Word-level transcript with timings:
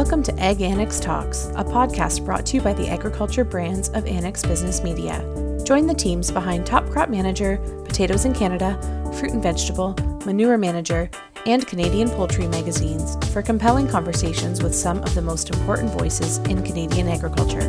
Welcome 0.00 0.22
to 0.22 0.40
Ag 0.40 0.62
Annex 0.62 0.98
Talks, 0.98 1.48
a 1.56 1.62
podcast 1.62 2.24
brought 2.24 2.46
to 2.46 2.56
you 2.56 2.62
by 2.62 2.72
the 2.72 2.88
agriculture 2.88 3.44
brands 3.44 3.90
of 3.90 4.06
Annex 4.06 4.42
Business 4.42 4.82
Media. 4.82 5.20
Join 5.62 5.86
the 5.86 5.92
teams 5.92 6.30
behind 6.30 6.64
Top 6.64 6.88
Crop 6.88 7.10
Manager, 7.10 7.58
Potatoes 7.84 8.24
in 8.24 8.32
Canada, 8.32 8.80
Fruit 9.18 9.32
and 9.32 9.42
Vegetable, 9.42 9.94
Manure 10.24 10.56
Manager, 10.56 11.10
and 11.44 11.66
Canadian 11.66 12.08
Poultry 12.08 12.48
magazines 12.48 13.14
for 13.30 13.42
compelling 13.42 13.86
conversations 13.86 14.62
with 14.62 14.74
some 14.74 15.02
of 15.02 15.14
the 15.14 15.20
most 15.20 15.50
important 15.50 15.90
voices 15.90 16.38
in 16.48 16.62
Canadian 16.62 17.06
agriculture. 17.06 17.68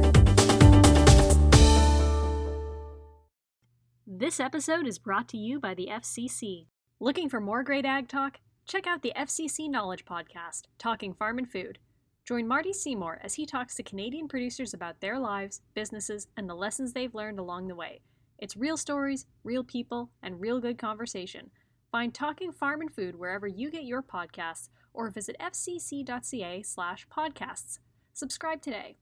This 4.07 4.39
episode 4.39 4.87
is 4.87 4.99
brought 4.99 5.27
to 5.27 5.37
you 5.37 5.59
by 5.59 5.73
the 5.73 5.89
FCC. 5.91 6.67
Looking 7.01 7.27
for 7.27 7.41
more 7.41 7.61
great 7.61 7.85
ag 7.85 8.07
talk? 8.07 8.39
Check 8.65 8.87
out 8.87 9.01
the 9.01 9.11
FCC 9.17 9.69
Knowledge 9.69 10.05
Podcast, 10.05 10.67
Talking 10.79 11.13
Farm 11.13 11.37
and 11.37 11.51
Food. 11.51 11.77
Join 12.23 12.47
Marty 12.47 12.71
Seymour 12.71 13.19
as 13.23 13.33
he 13.33 13.47
talks 13.47 13.73
to 13.75 13.83
Canadian 13.83 14.27
producers 14.27 14.75
about 14.75 15.01
their 15.01 15.17
lives, 15.17 15.61
businesses, 15.73 16.27
and 16.37 16.47
the 16.47 16.53
lessons 16.53 16.93
they've 16.93 17.15
learned 17.15 17.39
along 17.39 17.67
the 17.67 17.75
way. 17.75 18.01
It's 18.37 18.55
real 18.55 18.77
stories, 18.77 19.25
real 19.43 19.63
people, 19.63 20.11
and 20.21 20.39
real 20.39 20.59
good 20.59 20.77
conversation. 20.77 21.49
Find 21.91 22.13
Talking 22.13 22.51
Farm 22.51 22.81
and 22.81 22.93
Food 22.93 23.17
wherever 23.17 23.47
you 23.47 23.71
get 23.71 23.85
your 23.85 24.03
podcasts 24.03 24.69
or 24.93 25.09
visit 25.09 25.35
fcc.ca 25.41 26.61
slash 26.61 27.07
podcasts. 27.07 27.79
Subscribe 28.13 28.61
today. 28.61 28.97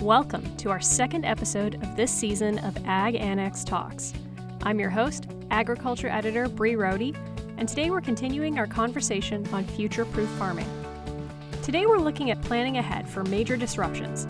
Welcome 0.00 0.56
to 0.56 0.70
our 0.70 0.80
second 0.80 1.26
episode 1.26 1.74
of 1.82 1.94
this 1.94 2.10
season 2.10 2.58
of 2.60 2.74
Ag 2.86 3.16
Annex 3.16 3.64
Talks. 3.64 4.14
I'm 4.62 4.80
your 4.80 4.90
host, 4.90 5.26
agriculture 5.50 6.08
editor 6.08 6.48
Bree 6.48 6.76
Rody, 6.76 7.14
and 7.56 7.68
today 7.68 7.90
we're 7.90 8.00
continuing 8.00 8.58
our 8.58 8.66
conversation 8.66 9.46
on 9.52 9.64
future 9.64 10.04
proof 10.04 10.28
farming. 10.30 10.68
Today 11.62 11.86
we're 11.86 11.98
looking 11.98 12.30
at 12.30 12.40
planning 12.42 12.78
ahead 12.78 13.08
for 13.08 13.24
major 13.24 13.56
disruptions. 13.56 14.26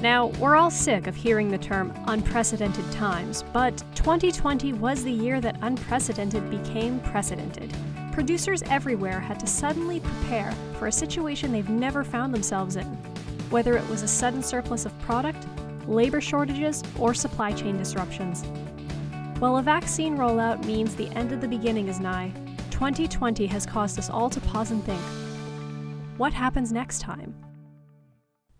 Now, 0.00 0.26
we're 0.38 0.54
all 0.54 0.70
sick 0.70 1.08
of 1.08 1.16
hearing 1.16 1.50
the 1.50 1.58
term 1.58 1.92
unprecedented 2.06 2.88
times, 2.92 3.42
but 3.52 3.76
2020 3.96 4.74
was 4.74 5.02
the 5.02 5.10
year 5.10 5.40
that 5.40 5.58
unprecedented 5.62 6.48
became 6.50 7.00
precedented. 7.00 7.74
Producers 8.12 8.62
everywhere 8.64 9.18
had 9.18 9.40
to 9.40 9.46
suddenly 9.46 9.98
prepare 9.98 10.52
for 10.78 10.86
a 10.86 10.92
situation 10.92 11.50
they've 11.50 11.68
never 11.68 12.04
found 12.04 12.32
themselves 12.32 12.76
in, 12.76 12.86
whether 13.50 13.76
it 13.76 13.88
was 13.88 14.02
a 14.02 14.08
sudden 14.08 14.40
surplus 14.40 14.86
of 14.86 14.96
product, 15.00 15.46
labor 15.88 16.20
shortages, 16.20 16.84
or 16.98 17.12
supply 17.12 17.50
chain 17.50 17.76
disruptions. 17.76 18.44
While 19.38 19.58
a 19.58 19.62
vaccine 19.62 20.16
rollout 20.16 20.64
means 20.64 20.96
the 20.96 21.10
end 21.10 21.30
of 21.30 21.40
the 21.40 21.46
beginning 21.46 21.86
is 21.86 22.00
nigh, 22.00 22.32
2020 22.72 23.46
has 23.46 23.64
caused 23.64 23.96
us 23.96 24.10
all 24.10 24.28
to 24.28 24.40
pause 24.40 24.72
and 24.72 24.82
think 24.84 25.00
what 26.16 26.32
happens 26.32 26.72
next 26.72 26.98
time? 26.98 27.36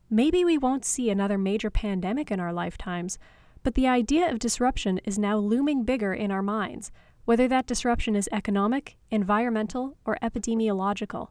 Maybe 0.08 0.44
we 0.44 0.56
won't 0.56 0.84
see 0.84 1.10
another 1.10 1.36
major 1.36 1.68
pandemic 1.68 2.30
in 2.30 2.38
our 2.38 2.52
lifetimes, 2.52 3.18
but 3.64 3.74
the 3.74 3.88
idea 3.88 4.30
of 4.30 4.38
disruption 4.38 4.98
is 4.98 5.18
now 5.18 5.36
looming 5.36 5.82
bigger 5.82 6.14
in 6.14 6.30
our 6.30 6.42
minds, 6.42 6.92
whether 7.24 7.48
that 7.48 7.66
disruption 7.66 8.14
is 8.14 8.28
economic, 8.30 8.96
environmental, 9.10 9.96
or 10.04 10.16
epidemiological. 10.22 11.30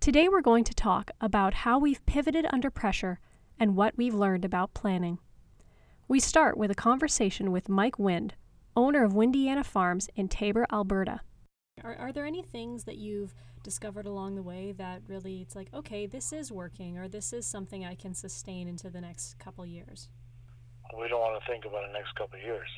Today 0.00 0.28
we're 0.28 0.40
going 0.40 0.64
to 0.64 0.74
talk 0.74 1.12
about 1.20 1.54
how 1.54 1.78
we've 1.78 2.04
pivoted 2.06 2.48
under 2.50 2.70
pressure 2.70 3.20
and 3.60 3.76
what 3.76 3.96
we've 3.96 4.12
learned 4.12 4.44
about 4.44 4.74
planning. 4.74 5.20
We 6.08 6.18
start 6.18 6.58
with 6.58 6.72
a 6.72 6.74
conversation 6.74 7.52
with 7.52 7.68
Mike 7.68 8.00
Wind, 8.00 8.34
owner 8.76 9.02
of 9.02 9.14
Windiana 9.14 9.64
Farms 9.64 10.08
in 10.14 10.28
Taber, 10.28 10.66
Alberta. 10.72 11.20
Are, 11.82 11.96
are 11.96 12.12
there 12.12 12.26
any 12.26 12.42
things 12.42 12.84
that 12.84 12.96
you've 12.96 13.34
discovered 13.62 14.06
along 14.06 14.34
the 14.34 14.42
way 14.42 14.72
that 14.72 15.02
really 15.08 15.42
it's 15.42 15.56
like, 15.56 15.68
okay, 15.74 16.06
this 16.06 16.32
is 16.32 16.52
working 16.52 16.96
or 16.98 17.08
this 17.08 17.32
is 17.32 17.46
something 17.46 17.84
I 17.84 17.94
can 17.94 18.14
sustain 18.14 18.68
into 18.68 18.88
the 18.88 19.00
next 19.00 19.38
couple 19.38 19.66
years? 19.66 20.08
We 20.98 21.08
don't 21.08 21.20
want 21.20 21.42
to 21.42 21.50
think 21.50 21.64
about 21.64 21.82
the 21.86 21.92
next 21.92 22.14
couple 22.14 22.38
of 22.38 22.44
years. 22.44 22.68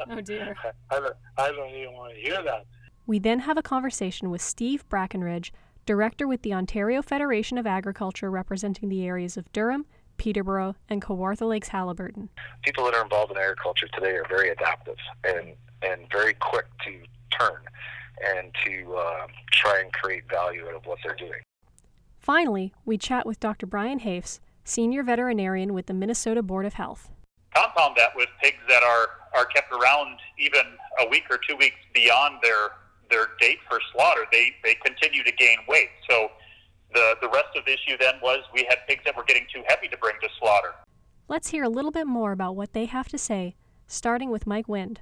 oh 0.10 0.20
dear. 0.20 0.56
I 0.90 0.98
don't, 0.98 1.14
I 1.38 1.52
don't 1.52 1.70
even 1.70 1.92
want 1.92 2.14
to 2.14 2.20
hear 2.20 2.42
that. 2.42 2.66
We 3.06 3.18
then 3.20 3.40
have 3.40 3.56
a 3.56 3.62
conversation 3.62 4.30
with 4.30 4.42
Steve 4.42 4.86
Brackenridge, 4.88 5.52
director 5.86 6.26
with 6.26 6.42
the 6.42 6.52
Ontario 6.52 7.02
Federation 7.02 7.56
of 7.56 7.66
Agriculture 7.66 8.30
representing 8.30 8.88
the 8.88 9.06
areas 9.06 9.36
of 9.36 9.50
Durham, 9.52 9.86
Peterborough, 10.16 10.74
and 10.88 11.02
Kawartha 11.02 11.48
Lakes 11.48 11.68
Haliburton. 11.68 12.28
People 12.62 12.84
that 12.84 12.94
are 12.94 13.02
involved 13.02 13.32
in 13.32 13.38
agriculture 13.38 13.88
today 13.92 14.16
are 14.16 14.26
very 14.28 14.50
adaptive 14.50 14.96
and, 15.24 15.54
and 15.82 16.10
very 16.10 16.34
quick 16.34 16.66
to 16.84 17.02
turn 17.38 17.60
and 18.24 18.54
to 18.64 18.94
uh, 18.94 19.26
try 19.52 19.80
and 19.80 19.92
create 19.92 20.28
value 20.28 20.66
out 20.66 20.74
of 20.74 20.86
what 20.86 20.98
they're 21.04 21.16
doing. 21.16 21.40
Finally, 22.18 22.72
we 22.84 22.98
chat 22.98 23.26
with 23.26 23.38
Dr. 23.38 23.66
Brian 23.66 24.00
Hoefs, 24.00 24.40
senior 24.64 25.02
veterinarian 25.02 25.74
with 25.74 25.86
the 25.86 25.94
Minnesota 25.94 26.42
Board 26.42 26.66
of 26.66 26.74
Health. 26.74 27.10
Compound 27.54 27.94
that 27.96 28.10
with 28.16 28.28
pigs 28.42 28.58
that 28.68 28.82
are, 28.82 29.08
are 29.38 29.46
kept 29.46 29.72
around 29.72 30.18
even 30.38 30.62
a 31.00 31.08
week 31.08 31.24
or 31.30 31.38
two 31.48 31.56
weeks 31.56 31.76
beyond 31.94 32.38
their 32.42 32.70
their 33.08 33.28
date 33.40 33.58
for 33.68 33.78
slaughter, 33.92 34.26
they, 34.32 34.52
they 34.64 34.74
continue 34.84 35.22
to 35.22 35.32
gain 35.32 35.58
weight. 35.68 35.90
So 36.10 36.30
the, 36.92 37.16
the 37.20 37.28
rest 37.28 37.56
of 37.56 37.64
the 37.64 37.72
issue 37.72 37.96
then 37.98 38.14
was 38.22 38.40
we 38.54 38.64
had 38.68 38.78
pigs 38.88 39.02
that 39.04 39.16
were 39.16 39.24
getting 39.24 39.46
too 39.52 39.62
heavy 39.68 39.88
to 39.88 39.96
bring 39.96 40.14
to 40.22 40.28
slaughter. 40.38 40.74
Let's 41.28 41.48
hear 41.48 41.64
a 41.64 41.68
little 41.68 41.90
bit 41.90 42.06
more 42.06 42.32
about 42.32 42.56
what 42.56 42.72
they 42.72 42.84
have 42.84 43.08
to 43.08 43.18
say, 43.18 43.56
starting 43.86 44.30
with 44.30 44.46
Mike 44.46 44.68
Wind. 44.68 45.00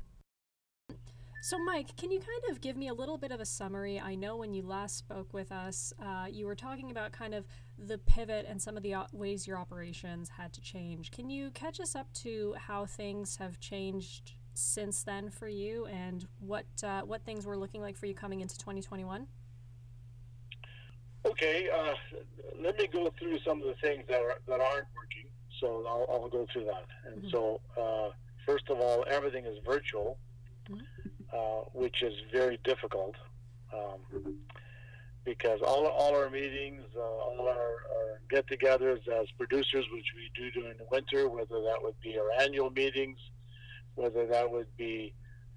So, 1.44 1.58
Mike, 1.58 1.94
can 1.98 2.10
you 2.10 2.20
kind 2.20 2.40
of 2.50 2.62
give 2.62 2.74
me 2.74 2.88
a 2.88 2.94
little 2.94 3.18
bit 3.18 3.30
of 3.30 3.38
a 3.38 3.44
summary? 3.44 4.00
I 4.00 4.14
know 4.14 4.38
when 4.38 4.54
you 4.54 4.62
last 4.62 4.96
spoke 4.96 5.34
with 5.34 5.52
us, 5.52 5.92
uh, 6.02 6.24
you 6.30 6.46
were 6.46 6.54
talking 6.54 6.90
about 6.90 7.12
kind 7.12 7.34
of 7.34 7.44
the 7.78 7.98
pivot 7.98 8.46
and 8.48 8.62
some 8.62 8.78
of 8.78 8.82
the 8.82 8.94
ways 9.12 9.46
your 9.46 9.58
operations 9.58 10.30
had 10.30 10.54
to 10.54 10.62
change. 10.62 11.10
Can 11.10 11.28
you 11.28 11.50
catch 11.50 11.80
us 11.80 11.94
up 11.94 12.10
to 12.22 12.54
how 12.56 12.86
things 12.86 13.36
have 13.36 13.60
changed 13.60 14.32
since 14.54 15.02
then 15.02 15.28
for 15.28 15.46
you, 15.46 15.84
and 15.84 16.26
what 16.40 16.64
uh, 16.82 17.02
what 17.02 17.26
things 17.26 17.44
were 17.44 17.58
looking 17.58 17.82
like 17.82 17.98
for 17.98 18.06
you 18.06 18.14
coming 18.14 18.40
into 18.40 18.56
2021? 18.56 19.26
Okay, 21.26 21.68
uh, 21.74 21.94
let 22.60 22.78
me 22.78 22.86
go 22.86 23.12
through 23.18 23.38
some 23.40 23.62
of 23.62 23.66
the 23.66 23.74
things 23.82 24.04
that 24.08 24.20
are, 24.20 24.38
that 24.46 24.60
aren't 24.60 24.86
working. 24.94 25.28
So 25.60 25.84
I'll, 25.88 26.06
I'll 26.10 26.28
go 26.28 26.46
through 26.52 26.64
that. 26.64 26.86
And 27.06 27.22
mm-hmm. 27.22 27.30
so, 27.30 27.60
uh, 27.80 28.10
first 28.44 28.68
of 28.68 28.78
all, 28.78 29.04
everything 29.10 29.46
is 29.46 29.56
virtual, 29.64 30.18
mm-hmm. 30.70 30.82
uh, 31.32 31.62
which 31.72 32.02
is 32.02 32.12
very 32.32 32.58
difficult 32.64 33.14
um, 33.72 34.34
because 35.24 35.60
all, 35.66 35.86
all 35.86 36.14
our 36.14 36.28
meetings, 36.28 36.82
uh, 36.96 37.00
all 37.00 37.48
our, 37.48 37.54
our 37.54 38.20
get-togethers 38.28 39.08
as 39.08 39.26
producers, 39.38 39.86
which 39.92 40.12
we 40.14 40.30
do 40.34 40.50
during 40.50 40.76
the 40.76 40.86
winter, 40.90 41.28
whether 41.28 41.62
that 41.62 41.78
would 41.80 41.98
be 42.00 42.18
our 42.18 42.42
annual 42.42 42.70
meetings, 42.70 43.18
whether 43.94 44.26
that 44.26 44.50
would 44.50 44.66
be 44.76 45.14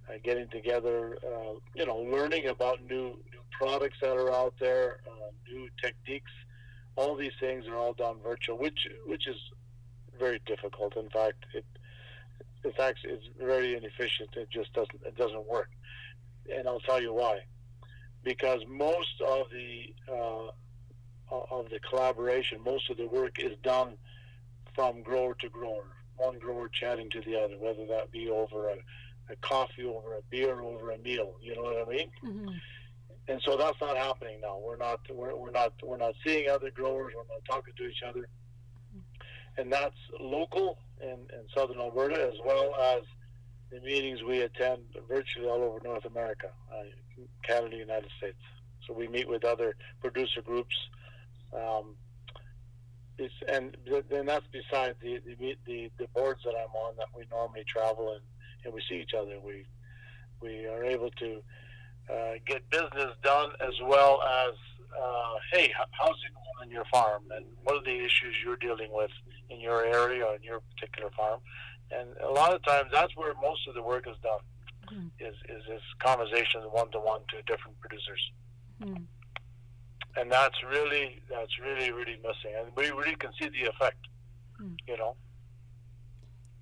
uh, 0.10 0.18
getting 0.24 0.48
together, 0.50 1.18
uh, 1.26 1.54
you 1.76 1.86
know, 1.86 1.98
learning 1.98 2.48
about 2.48 2.82
new 2.84 3.18
new 3.32 3.44
products 3.52 3.98
that 4.02 4.16
are 4.16 4.32
out 4.32 4.54
there, 4.60 5.00
uh, 5.08 5.32
new 5.52 5.70
techniques. 5.82 6.32
All 6.96 7.16
these 7.16 7.34
things 7.40 7.68
are 7.68 7.76
all 7.76 7.94
done 7.94 8.18
virtual, 8.24 8.58
which 8.58 8.88
which 9.06 9.28
is 9.28 9.38
very 10.20 10.42
difficult. 10.46 10.96
In 10.98 11.10
fact, 11.10 11.46
it 11.54 11.66
in 12.64 12.72
fact 12.74 13.00
it's 13.04 13.26
very 13.40 13.76
inefficient. 13.76 14.30
It 14.36 14.50
just 14.50 14.74
doesn't 14.74 15.02
it 15.06 15.16
doesn't 15.18 15.48
work, 15.48 15.70
and 16.54 16.68
I'll 16.68 16.80
tell 16.80 17.02
you 17.02 17.14
why. 17.14 17.42
Because 18.24 18.62
most 18.68 19.22
of 19.26 19.48
the 19.52 19.94
uh, 20.12 20.52
of 21.30 21.70
the 21.70 21.80
collaboration, 21.80 22.60
most 22.64 22.90
of 22.90 22.98
the 22.98 23.08
work 23.08 23.40
is 23.40 23.58
done 23.64 23.94
from 24.74 25.02
grower 25.02 25.36
to 25.36 25.50
grower, 25.50 25.86
one 26.18 26.40
grower 26.40 26.70
chatting 26.70 27.10
to 27.12 27.22
the 27.22 27.36
other, 27.36 27.58
whether 27.58 27.86
that 27.88 28.12
be 28.12 28.30
over 28.30 28.70
a 28.70 28.76
a 29.30 29.36
coffee 29.38 29.86
over 29.86 30.16
a 30.16 30.22
beer 30.30 30.62
over 30.62 30.92
a 30.92 30.98
meal. 31.00 31.36
You 31.42 31.56
know 31.56 31.64
what 31.64 31.88
I 31.88 31.90
mean? 31.90 32.10
Mm-hmm. 32.24 32.50
And 33.30 33.42
so 33.44 33.58
that's 33.58 33.80
not 33.82 33.98
happening 33.98 34.40
now. 34.42 34.58
We're 34.58 34.78
not 34.78 35.02
we're, 35.10 35.36
we're 35.36 35.52
not 35.52 35.74
we're 35.84 35.98
not 35.98 36.14
seeing 36.26 36.50
other 36.50 36.72
growers. 36.72 37.14
We're 37.16 37.34
not 37.34 37.44
talking 37.50 37.74
to 37.78 37.84
each 37.84 38.04
other, 38.08 38.28
and 39.58 39.72
that's 39.72 39.98
local 40.20 40.78
in, 41.02 41.10
in 41.10 41.44
southern 41.56 41.80
Alberta 41.80 42.22
as 42.22 42.40
well 42.46 42.74
as 42.76 43.02
the 43.70 43.82
meetings 43.82 44.24
we 44.24 44.42
attend 44.42 44.84
virtually 45.10 45.48
all 45.48 45.62
over 45.62 45.80
North 45.84 46.06
America, 46.06 46.48
uh, 46.72 46.84
Canada, 47.44 47.76
United 47.76 48.10
States. 48.18 48.38
So 48.88 48.94
we 48.94 49.10
meet 49.10 49.28
with 49.28 49.44
other 49.44 49.76
producer 50.00 50.42
groups. 50.42 50.76
Um, 51.54 51.96
and 53.50 53.76
then 54.10 54.26
that's 54.26 54.46
besides 54.52 54.96
the, 55.02 55.20
the, 55.26 55.58
the 55.66 55.92
the 55.98 56.08
boards 56.14 56.42
that 56.46 56.54
I'm 56.54 56.74
on 56.76 56.96
that 56.98 57.08
we 57.16 57.24
normally 57.32 57.64
travel 57.68 58.14
and 58.14 58.22
and 58.68 58.76
we 58.76 58.82
see 58.88 59.02
each 59.02 59.14
other. 59.18 59.40
We 59.40 59.66
we 60.42 60.68
are 60.68 60.84
able 60.84 61.10
to 61.10 61.42
uh, 62.14 62.34
get 62.46 62.70
business 62.70 63.16
done 63.24 63.52
as 63.60 63.74
well 63.84 64.22
as 64.22 64.54
uh, 65.02 65.36
hey, 65.52 65.72
how's 65.92 66.10
it 66.10 66.34
going 66.34 66.68
on 66.68 66.70
your 66.70 66.86
farm, 66.92 67.24
and 67.32 67.46
what 67.64 67.78
are 67.78 67.84
the 67.84 67.98
issues 67.98 68.36
you're 68.44 68.58
dealing 68.58 68.92
with 68.92 69.12
in 69.50 69.60
your 69.60 69.84
area 69.86 70.26
or 70.26 70.36
in 70.36 70.44
your 70.44 70.62
particular 70.76 71.10
farm, 71.16 71.40
and 71.92 72.10
a 72.24 72.32
lot 72.32 72.54
of 72.54 72.64
times 72.64 72.90
that's 72.92 73.16
where 73.16 73.34
most 73.42 73.68
of 73.68 73.74
the 73.74 73.82
work 73.82 74.08
is 74.08 74.18
done. 74.22 74.40
mm-hmm. 74.92 75.08
is 75.20 75.36
is 75.50 75.64
this 75.68 75.82
conversation 76.00 76.62
one 76.72 76.92
to 76.92 77.00
one 77.00 77.22
to 77.30 77.42
different 77.44 77.80
producers. 77.80 78.32
Mm-hmm. 78.82 79.04
And 80.20 80.32
that's 80.32 80.56
really 80.64 81.22
that's 81.30 81.60
really 81.60 81.92
really 81.92 82.18
missing, 82.18 82.54
and 82.58 82.68
we 82.76 82.90
really 82.92 83.16
can 83.16 83.32
see 83.40 83.50
the 83.50 83.70
effect. 83.70 84.00
Mm. 84.62 84.76
You 84.88 84.98
know. 84.98 85.16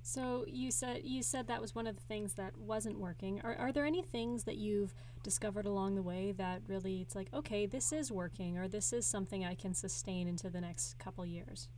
So 0.08 0.46
you 0.48 0.70
said 0.70 1.02
you 1.04 1.24
said 1.24 1.48
that 1.48 1.60
was 1.60 1.74
one 1.74 1.88
of 1.88 1.96
the 1.96 2.02
things 2.04 2.34
that 2.34 2.56
wasn't 2.60 3.00
working. 3.00 3.42
Are 3.44 3.56
are 3.56 3.72
there 3.72 3.88
any 3.88 4.04
things 4.04 4.44
that 4.44 4.56
you've 4.56 4.94
discovered 5.24 5.66
along 5.66 5.96
the 5.96 6.04
way 6.04 6.32
that 6.34 6.62
really 6.68 7.02
it's 7.02 7.16
like 7.16 7.28
okay, 7.34 7.66
this 7.66 7.92
is 7.92 8.12
working, 8.12 8.56
or 8.56 8.68
this 8.68 8.94
is 8.94 9.08
something 9.08 9.44
I 9.44 9.56
can 9.56 9.74
sustain 9.74 10.28
into 10.28 10.48
the 10.52 10.62
next 10.62 11.00
couple 11.00 11.26
years? 11.26 11.70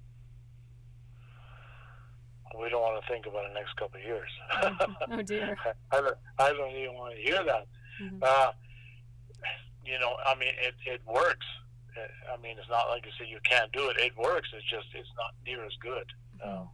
we 2.59 2.69
don't 2.69 2.81
want 2.81 3.01
to 3.01 3.07
think 3.07 3.27
about 3.27 3.43
the 3.47 3.53
next 3.53 3.75
couple 3.77 3.97
of 3.97 4.05
years. 4.05 4.29
oh 5.11 5.21
dear. 5.21 5.55
I 5.91 6.01
don't, 6.01 6.17
I 6.37 6.49
don't 6.51 6.75
even 6.75 6.95
want 6.95 7.15
to 7.15 7.21
hear 7.21 7.43
that. 7.45 7.67
Mm-hmm. 8.01 8.23
Uh, 8.23 8.51
you 9.85 9.99
know, 9.99 10.17
I 10.25 10.35
mean, 10.35 10.51
it, 10.59 10.73
it 10.85 11.01
works. 11.07 11.45
I 11.95 12.41
mean, 12.41 12.57
it's 12.59 12.69
not 12.69 12.89
like 12.89 13.05
you 13.05 13.11
say 13.17 13.29
you 13.29 13.39
can't 13.49 13.71
do 13.71 13.87
it. 13.89 13.97
It 13.99 14.17
works. 14.17 14.49
It's 14.53 14.69
just 14.69 14.87
it's 14.93 15.07
not 15.15 15.31
near 15.45 15.63
as 15.63 15.71
good. 15.81 16.07
Mm-hmm. 16.43 16.57
Um, 16.61 16.69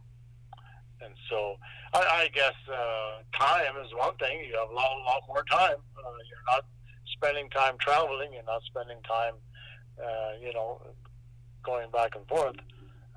and 1.00 1.14
so, 1.28 1.56
I, 1.92 1.98
I 1.98 2.28
guess 2.32 2.54
uh, 2.68 3.22
time 3.38 3.76
is 3.84 3.92
one 3.94 4.16
thing. 4.16 4.44
You 4.46 4.58
have 4.58 4.70
a 4.70 4.74
lot, 4.74 4.96
a 4.96 5.04
lot 5.04 5.22
more 5.26 5.44
time. 5.50 5.76
Uh, 5.96 6.18
you're 6.28 6.46
not 6.48 6.64
spending 7.12 7.50
time 7.50 7.76
traveling. 7.78 8.32
You're 8.32 8.44
not 8.44 8.62
spending 8.62 8.98
time, 9.02 9.34
uh, 9.98 10.32
you 10.40 10.52
know, 10.52 10.80
going 11.62 11.90
back 11.90 12.14
and 12.16 12.26
forth 12.28 12.56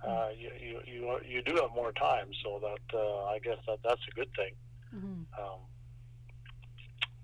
uh, 0.06 0.30
you, 0.38 0.52
you 0.60 0.80
you 0.86 1.20
you 1.28 1.42
do 1.42 1.56
have 1.56 1.72
more 1.76 1.92
time, 1.94 2.28
so 2.44 2.60
that 2.62 2.98
uh, 2.98 3.26
I 3.26 3.40
guess 3.40 3.58
that 3.68 3.80
that's 3.84 4.02
a 4.08 4.16
good 4.16 4.30
thing. 4.36 4.54
Mm-hmm. 4.96 5.42
Um, 5.42 5.60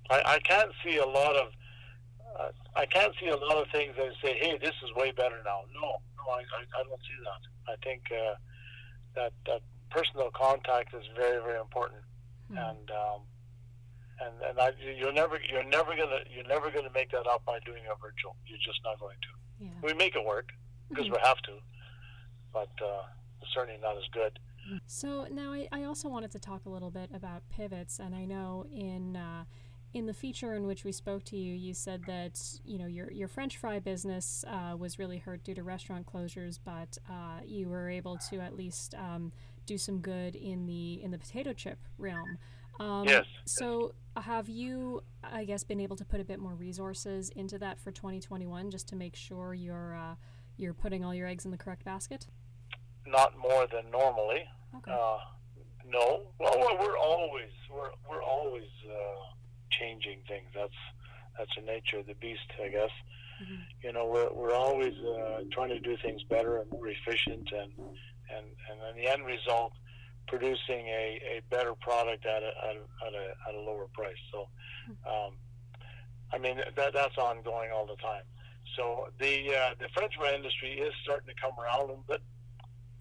I, 0.09 0.35
I 0.35 0.39
can't 0.39 0.71
see 0.83 0.97
a 0.97 1.05
lot 1.05 1.35
of 1.35 1.47
uh, 2.39 2.49
I 2.75 2.85
can't 2.85 3.13
see 3.19 3.27
a 3.27 3.37
lot 3.37 3.57
of 3.57 3.67
things 3.71 3.93
that 3.97 4.11
say, 4.23 4.37
"Hey, 4.39 4.57
this 4.57 4.73
is 4.83 4.93
way 4.95 5.11
better 5.11 5.37
now." 5.45 5.61
No, 5.73 5.97
no, 6.17 6.31
I, 6.31 6.39
I, 6.39 6.81
I 6.81 6.83
don't 6.83 7.01
see 7.01 7.19
that. 7.23 7.71
I 7.71 7.75
think 7.83 8.01
uh, 8.11 8.35
that 9.15 9.33
that 9.45 9.61
personal 9.93 10.31
contact 10.33 10.93
is 10.93 11.05
very 11.15 11.41
very 11.41 11.59
important, 11.59 12.01
mm-hmm. 12.49 12.57
and 12.57 12.91
um, 12.91 13.21
and 14.19 14.33
and 14.49 14.59
I, 14.59 14.71
you're 14.97 15.13
never 15.13 15.37
you're 15.51 15.69
never 15.69 15.95
gonna 15.95 16.25
you're 16.33 16.47
never 16.47 16.71
gonna 16.71 16.93
make 16.93 17.11
that 17.11 17.27
up 17.27 17.45
by 17.45 17.59
doing 17.65 17.83
a 17.85 17.95
virtual. 18.01 18.35
You're 18.47 18.63
just 18.65 18.79
not 18.83 18.99
going 18.99 19.17
to. 19.21 19.31
Yeah. 19.65 19.69
We 19.81 19.93
make 19.93 20.15
it 20.15 20.25
work 20.25 20.49
because 20.89 21.05
mm-hmm. 21.05 21.13
we 21.13 21.19
have 21.23 21.37
to 21.43 21.53
but 22.53 22.69
uh, 22.81 23.01
certainly 23.53 23.79
not 23.81 23.97
as 23.97 24.03
good. 24.13 24.39
So 24.85 25.27
now 25.29 25.51
I, 25.51 25.67
I 25.71 25.83
also 25.83 26.07
wanted 26.07 26.31
to 26.31 26.39
talk 26.39 26.65
a 26.65 26.69
little 26.69 26.91
bit 26.91 27.09
about 27.13 27.41
pivots, 27.49 27.99
and 27.99 28.15
I 28.15 28.23
know 28.23 28.65
in 28.71 29.17
uh, 29.17 29.43
in 29.93 30.05
the 30.05 30.13
feature 30.13 30.53
in 30.53 30.65
which 30.65 30.85
we 30.85 30.93
spoke 30.93 31.25
to 31.25 31.37
you, 31.37 31.53
you 31.53 31.73
said 31.73 32.03
that 32.07 32.39
you 32.63 32.77
know 32.77 32.87
your 32.87 33.11
your 33.11 33.27
French 33.27 33.57
fry 33.57 33.79
business 33.79 34.45
uh, 34.47 34.77
was 34.77 34.97
really 34.97 35.17
hurt 35.17 35.43
due 35.43 35.55
to 35.55 35.63
restaurant 35.63 36.05
closures, 36.05 36.59
but 36.63 36.97
uh, 37.09 37.41
you 37.45 37.67
were 37.67 37.89
able 37.89 38.17
to 38.29 38.39
at 38.39 38.55
least 38.55 38.95
um, 38.95 39.33
do 39.65 39.77
some 39.77 39.99
good 39.99 40.35
in 40.35 40.65
the 40.65 41.01
in 41.03 41.11
the 41.11 41.17
potato 41.17 41.53
chip 41.53 41.79
realm. 41.97 42.37
Um, 42.79 43.07
yes. 43.07 43.25
So 43.45 43.93
have 44.17 44.49
you, 44.49 45.03
I 45.23 45.45
guess, 45.45 45.63
been 45.63 45.79
able 45.79 45.95
to 45.95 46.05
put 46.05 46.19
a 46.19 46.23
bit 46.23 46.39
more 46.39 46.53
resources 46.53 47.29
into 47.35 47.59
that 47.59 47.79
for 47.79 47.91
2021, 47.91 48.71
just 48.71 48.87
to 48.89 48.95
make 48.95 49.15
sure 49.15 49.53
you're 49.53 49.95
uh, 49.95 50.15
you're 50.57 50.73
putting 50.73 51.05
all 51.05 51.13
your 51.13 51.27
eggs 51.27 51.45
in 51.45 51.51
the 51.51 51.57
correct 51.57 51.85
basket? 51.85 52.27
not 53.05 53.37
more 53.37 53.67
than 53.67 53.89
normally. 53.91 54.45
Okay. 54.75 54.91
Uh, 54.91 55.17
no, 55.85 56.21
well, 56.39 56.77
we're 56.79 56.97
always 56.97 57.51
we're 57.71 57.91
we're 58.09 58.23
always 58.23 58.69
uh, 58.89 59.35
changing 59.71 60.19
things. 60.27 60.47
That's 60.55 60.73
that's 61.37 61.51
the 61.55 61.63
nature 61.63 61.99
of 61.99 62.07
the 62.07 62.15
beast, 62.15 62.47
I 62.63 62.69
guess. 62.69 62.89
Mm-hmm. 63.43 63.61
You 63.83 63.93
know, 63.93 64.07
we're 64.07 64.31
we're 64.31 64.55
always 64.55 64.93
uh, 64.93 65.41
trying 65.51 65.69
to 65.69 65.79
do 65.79 65.97
things 66.01 66.23
better 66.23 66.57
and 66.57 66.69
more 66.71 66.87
efficient, 66.87 67.49
and 67.51 67.71
and 68.37 68.47
and 68.69 68.81
then 68.81 68.95
the 68.95 69.09
end 69.11 69.25
result, 69.25 69.73
producing 70.27 70.87
a, 70.87 71.21
a 71.37 71.41
better 71.49 71.73
product 71.75 72.25
at 72.25 72.43
a, 72.43 72.51
at 72.69 72.75
a, 72.75 73.07
at 73.07 73.13
a, 73.13 73.25
at 73.49 73.55
a 73.55 73.59
lower 73.59 73.87
price. 73.93 74.21
So, 74.31 74.47
um, 75.05 75.33
I 76.31 76.37
mean 76.37 76.57
that 76.75 76.93
that's 76.93 77.17
ongoing 77.17 77.71
all 77.71 77.85
the 77.85 78.01
time. 78.01 78.23
So 78.77 79.09
the 79.19 79.55
uh, 79.55 79.73
the 79.79 79.89
French 79.93 80.13
fry 80.17 80.33
industry 80.33 80.73
is 80.79 80.93
starting 81.03 81.27
to 81.27 81.35
come 81.41 81.53
around 81.59 81.79
a 81.79 81.85
little 81.87 82.05
bit 82.07 82.21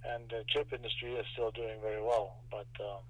and 0.05 0.29
the 0.29 0.45
chip 0.49 0.73
industry 0.73 1.15
is 1.15 1.27
still 1.33 1.51
doing 1.51 1.79
very 1.81 2.03
well. 2.03 2.43
But 2.51 2.69
um, 2.83 3.03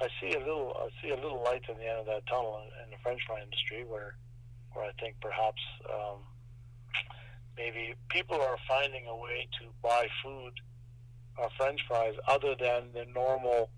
I 0.00 0.08
see 0.20 0.34
a 0.34 0.38
little 0.38 0.76
I 0.78 0.88
see 1.02 1.10
a 1.10 1.16
little 1.16 1.42
light 1.42 1.62
in 1.68 1.78
the 1.78 1.86
end 1.86 2.00
of 2.00 2.06
that 2.06 2.26
tunnel 2.26 2.62
in 2.84 2.90
the 2.90 2.98
French 3.02 3.20
fry 3.26 3.42
industry, 3.42 3.84
where 3.86 4.16
where 4.72 4.84
I 4.84 4.92
think 5.00 5.16
perhaps 5.20 5.62
um, 5.86 6.18
maybe 7.56 7.94
people 8.10 8.40
are 8.40 8.58
finding 8.66 9.06
a 9.06 9.16
way 9.16 9.48
to 9.60 9.66
buy 9.82 10.06
food 10.22 10.52
uh, 11.42 11.48
French 11.56 11.80
fries 11.86 12.14
other 12.26 12.54
than 12.58 12.84
the 12.92 13.04
normal 13.14 13.70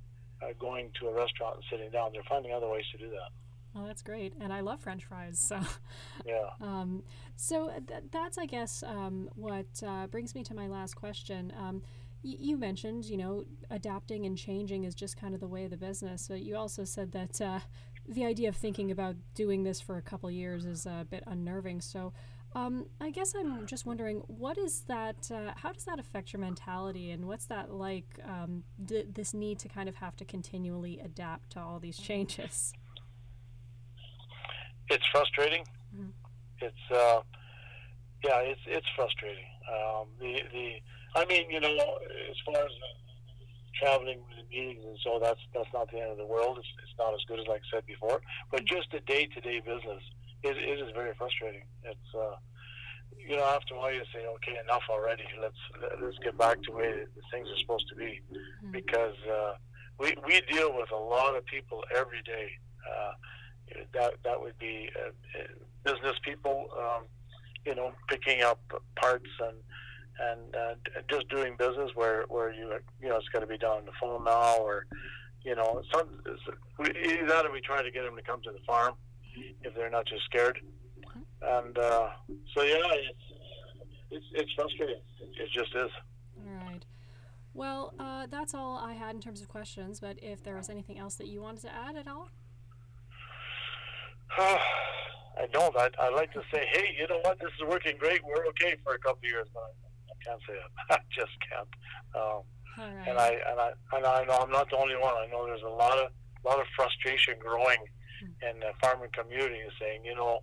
uh, 0.42 0.46
going 0.58 0.90
to 1.00 1.08
a 1.08 1.14
restaurant 1.14 1.56
and 1.56 1.64
sitting 1.70 1.90
down. 1.90 2.10
They're 2.12 2.22
finding 2.28 2.52
other 2.52 2.68
ways 2.68 2.84
to 2.92 2.98
do 2.98 3.10
that. 3.10 3.30
Oh, 3.76 3.86
that's 3.86 4.02
great, 4.02 4.34
and 4.40 4.52
I 4.52 4.60
love 4.60 4.80
French 4.80 5.04
fries. 5.04 5.38
So, 5.38 5.60
yeah. 6.26 6.50
Um, 6.60 7.04
so 7.36 7.70
th- 7.86 8.02
that's, 8.10 8.36
I 8.36 8.46
guess, 8.46 8.82
um, 8.82 9.28
what 9.36 9.66
uh, 9.86 10.08
brings 10.08 10.34
me 10.34 10.42
to 10.44 10.54
my 10.54 10.66
last 10.66 10.96
question. 10.96 11.52
Um, 11.56 11.82
y- 12.24 12.36
you 12.38 12.56
mentioned, 12.56 13.04
you 13.04 13.16
know, 13.16 13.44
adapting 13.70 14.26
and 14.26 14.36
changing 14.36 14.84
is 14.84 14.94
just 14.94 15.16
kind 15.16 15.34
of 15.34 15.40
the 15.40 15.46
way 15.46 15.64
of 15.64 15.70
the 15.70 15.76
business. 15.76 16.26
But 16.28 16.40
you 16.40 16.56
also 16.56 16.82
said 16.82 17.12
that 17.12 17.40
uh, 17.40 17.60
the 18.08 18.24
idea 18.24 18.48
of 18.48 18.56
thinking 18.56 18.90
about 18.90 19.14
doing 19.34 19.62
this 19.62 19.80
for 19.80 19.96
a 19.96 20.02
couple 20.02 20.28
years 20.32 20.64
is 20.64 20.84
a 20.84 21.06
bit 21.08 21.22
unnerving. 21.28 21.80
So, 21.80 22.12
um, 22.54 22.86
I 23.00 23.10
guess 23.10 23.34
I'm 23.34 23.66
just 23.66 23.86
wondering, 23.86 24.22
what 24.26 24.58
is 24.58 24.82
that? 24.88 25.30
Uh, 25.30 25.52
how 25.56 25.72
does 25.72 25.84
that 25.84 25.98
affect 25.98 26.32
your 26.32 26.40
mentality, 26.40 27.10
and 27.10 27.26
what's 27.26 27.46
that 27.46 27.72
like? 27.72 28.18
Um, 28.24 28.64
th- 28.86 29.06
this 29.12 29.32
need 29.34 29.58
to 29.60 29.68
kind 29.68 29.88
of 29.88 29.96
have 29.96 30.16
to 30.16 30.24
continually 30.24 30.98
adapt 30.98 31.50
to 31.52 31.60
all 31.60 31.78
these 31.78 31.98
changes 31.98 32.72
it's 34.90 35.06
frustrating. 35.12 35.62
Mm-hmm. 35.94 36.10
It's 36.60 36.84
uh, 36.90 37.22
yeah, 38.24 38.42
it's 38.42 38.60
it's 38.66 38.86
frustrating. 38.94 39.46
Um, 39.70 40.06
the 40.18 40.42
the 40.52 40.66
I 41.16 41.24
mean, 41.24 41.50
you 41.50 41.60
know, 41.60 41.98
as 42.30 42.36
far 42.44 42.62
as 42.62 42.70
traveling 43.78 44.20
with 44.28 44.44
meetings 44.50 44.84
and 44.84 44.98
so 45.02 45.18
that's 45.22 45.40
that's 45.54 45.72
not 45.72 45.90
the 45.90 46.00
end 46.00 46.10
of 46.10 46.18
the 46.18 46.26
world. 46.26 46.58
It's, 46.58 46.68
it's 46.82 46.98
not 46.98 47.14
as 47.14 47.20
good 47.26 47.40
as 47.40 47.46
like 47.46 47.62
I 47.72 47.76
said 47.78 47.86
before, 47.86 48.20
but 48.50 48.64
just 48.66 48.90
the 48.92 49.00
day 49.00 49.26
to 49.26 49.40
day 49.40 49.60
business 49.60 50.02
it, 50.42 50.56
it 50.56 50.78
is 50.80 50.90
very 50.94 51.14
frustrating. 51.16 51.62
It's 51.84 52.10
uh, 52.14 52.36
you 53.16 53.36
know 53.36 53.44
after 53.44 53.74
a 53.74 53.78
while 53.78 53.92
you 53.92 54.02
say 54.12 54.26
okay 54.26 54.58
enough 54.64 54.82
already 54.90 55.24
let's 55.40 55.56
let's 56.02 56.18
get 56.18 56.36
back 56.36 56.62
to 56.62 56.72
where 56.72 57.06
things 57.30 57.48
are 57.48 57.58
supposed 57.58 57.88
to 57.88 57.94
be 57.94 58.20
mm-hmm. 58.32 58.72
because 58.72 59.16
uh, 59.30 59.54
we 59.98 60.14
we 60.26 60.40
deal 60.52 60.74
with 60.76 60.90
a 60.90 60.96
lot 60.96 61.36
of 61.36 61.44
people 61.46 61.84
every 61.94 62.22
day. 62.22 62.50
Uh, 62.90 63.12
that 63.92 64.14
that 64.24 64.40
would 64.40 64.58
be 64.58 64.90
uh, 64.96 65.10
business 65.84 66.16
people, 66.24 66.68
um, 66.76 67.04
you 67.64 67.74
know, 67.74 67.92
picking 68.08 68.42
up 68.42 68.60
parts 68.96 69.30
and 69.40 69.56
and 70.20 70.54
uh, 70.54 70.74
just 71.08 71.28
doing 71.28 71.56
business 71.56 71.90
where 71.94 72.24
where 72.28 72.52
you 72.52 72.72
you 73.00 73.08
know 73.08 73.16
it's 73.16 73.28
got 73.28 73.40
to 73.40 73.46
be 73.46 73.58
done 73.58 73.78
on 73.78 73.84
the 73.84 73.92
phone 74.00 74.24
now 74.24 74.56
or 74.58 74.86
you 75.42 75.54
know 75.54 75.82
some 75.92 76.08
either 76.80 77.26
that 77.26 77.46
or 77.46 77.52
we 77.52 77.60
try 77.60 77.82
to 77.82 77.90
get 77.90 78.04
them 78.04 78.16
to 78.16 78.22
come 78.22 78.40
to 78.42 78.50
the 78.50 78.58
farm 78.66 78.94
if 79.62 79.74
they're 79.74 79.90
not 79.90 80.06
just 80.06 80.24
scared 80.24 80.58
and 81.42 81.78
uh, 81.78 82.08
so 82.54 82.62
yeah 82.62 82.76
it's 82.92 83.18
it's 84.10 84.26
it's 84.34 84.52
frustrating 84.54 85.00
it 85.20 85.48
just 85.52 85.74
is 85.74 85.90
all 86.36 86.66
right 86.66 86.84
well 87.54 87.94
uh, 87.98 88.26
that's 88.30 88.54
all 88.54 88.78
I 88.78 88.92
had 88.92 89.14
in 89.14 89.20
terms 89.20 89.40
of 89.40 89.48
questions 89.48 90.00
but 90.00 90.18
if 90.22 90.42
there 90.42 90.56
was 90.56 90.68
anything 90.68 90.98
else 90.98 91.14
that 91.16 91.28
you 91.28 91.40
wanted 91.42 91.62
to 91.62 91.74
add 91.74 91.96
at 91.96 92.06
all 92.08 92.28
I 95.40 95.46
don't. 95.52 95.76
I, 95.76 95.88
I 95.98 96.10
like 96.10 96.32
to 96.34 96.42
say, 96.52 96.66
hey, 96.72 96.94
you 96.98 97.06
know 97.08 97.20
what? 97.22 97.38
This 97.40 97.50
is 97.56 97.66
working 97.66 97.96
great. 97.98 98.20
We're 98.24 98.46
okay 98.48 98.76
for 98.84 98.94
a 98.94 98.98
couple 98.98 99.24
of 99.24 99.30
years, 99.30 99.48
but 99.54 99.60
I, 99.60 99.72
I 99.72 100.16
can't 100.24 100.40
say 100.46 100.54
it. 100.54 100.70
I 100.90 100.98
just 101.08 101.32
can't. 101.48 101.70
Um, 102.12 102.42
right. 102.76 103.08
And 103.08 103.18
I 103.18 103.30
and 103.48 103.58
I 103.60 103.70
and 103.96 104.04
I 104.04 104.24
know 104.24 104.38
I'm 104.42 104.50
not 104.50 104.68
the 104.70 104.76
only 104.76 104.96
one. 104.96 105.14
I 105.16 105.26
know 105.30 105.46
there's 105.46 105.64
a 105.64 105.68
lot 105.68 105.98
of 105.98 106.10
lot 106.44 106.60
of 106.60 106.66
frustration 106.76 107.34
growing 107.38 107.80
mm-hmm. 108.20 108.48
in 108.48 108.60
the 108.60 108.72
farming 108.82 109.10
community, 109.12 109.60
saying, 109.80 110.04
you 110.04 110.14
know, 110.14 110.40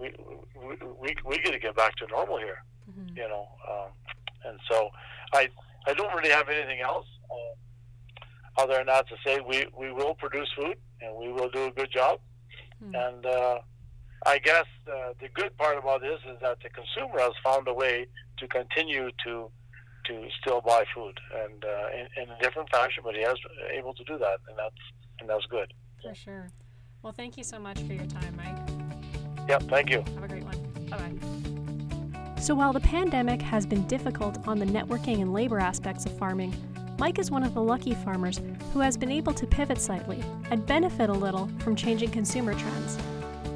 we 0.00 0.14
we 0.56 0.76
we, 1.00 1.16
we 1.26 1.38
got 1.38 1.52
to 1.52 1.58
get 1.58 1.76
back 1.76 1.94
to 1.96 2.06
normal 2.06 2.38
here. 2.38 2.62
Mm-hmm. 2.88 3.16
You 3.16 3.28
know, 3.28 3.48
um, 3.70 3.90
and 4.44 4.58
so 4.70 4.90
I 5.32 5.48
I 5.86 5.94
don't 5.94 6.14
really 6.14 6.30
have 6.30 6.48
anything 6.48 6.80
else. 6.80 7.06
Uh, 7.30 8.62
other 8.62 8.74
than 8.74 8.86
that 8.86 9.08
to 9.08 9.14
say 9.24 9.40
we, 9.40 9.64
we 9.78 9.92
will 9.92 10.14
produce 10.14 10.48
food 10.54 10.76
and 11.00 11.16
we 11.16 11.32
will 11.32 11.48
do 11.48 11.66
a 11.66 11.70
good 11.70 11.90
job 11.90 12.20
Mm-hmm. 12.82 12.94
And 12.94 13.26
uh, 13.26 13.58
I 14.26 14.38
guess 14.38 14.66
uh, 14.86 15.12
the 15.20 15.28
good 15.34 15.56
part 15.56 15.78
about 15.78 16.00
this 16.00 16.18
is 16.28 16.38
that 16.40 16.58
the 16.62 16.70
consumer 16.70 17.20
has 17.20 17.32
found 17.44 17.68
a 17.68 17.74
way 17.74 18.06
to 18.38 18.48
continue 18.48 19.10
to 19.24 19.50
to 20.06 20.26
still 20.40 20.62
buy 20.62 20.82
food 20.94 21.20
and 21.44 21.62
uh, 21.62 21.88
in, 21.92 22.22
in, 22.22 22.30
a 22.30 22.38
different 22.40 22.70
fashion, 22.70 23.02
but 23.04 23.14
he 23.14 23.20
has 23.20 23.36
able 23.70 23.92
to 23.92 24.02
do 24.04 24.16
that, 24.16 24.38
and 24.48 24.56
that's 24.56 24.74
and 25.20 25.28
that's 25.28 25.44
good. 25.46 25.72
For 26.02 26.14
sure. 26.14 26.48
Well, 27.02 27.12
thank 27.12 27.36
you 27.36 27.44
so 27.44 27.58
much 27.58 27.78
for 27.80 27.92
your 27.92 28.06
time, 28.06 28.34
Mike. 28.36 28.79
Yep, 29.50 29.62
thank 29.64 29.90
you. 29.90 30.04
Have 30.14 30.22
a 30.22 30.28
great 30.28 30.44
one. 30.44 30.56
Bye 30.88 30.96
bye. 30.96 32.40
So, 32.40 32.54
while 32.54 32.72
the 32.72 32.78
pandemic 32.78 33.42
has 33.42 33.66
been 33.66 33.84
difficult 33.88 34.46
on 34.46 34.60
the 34.60 34.64
networking 34.64 35.22
and 35.22 35.32
labor 35.32 35.58
aspects 35.58 36.06
of 36.06 36.16
farming, 36.16 36.54
Mike 37.00 37.18
is 37.18 37.32
one 37.32 37.42
of 37.42 37.54
the 37.54 37.60
lucky 37.60 37.94
farmers 37.94 38.40
who 38.72 38.78
has 38.78 38.96
been 38.96 39.10
able 39.10 39.34
to 39.34 39.48
pivot 39.48 39.80
slightly 39.80 40.22
and 40.52 40.64
benefit 40.66 41.10
a 41.10 41.12
little 41.12 41.50
from 41.58 41.74
changing 41.74 42.10
consumer 42.10 42.54
trends. 42.54 42.96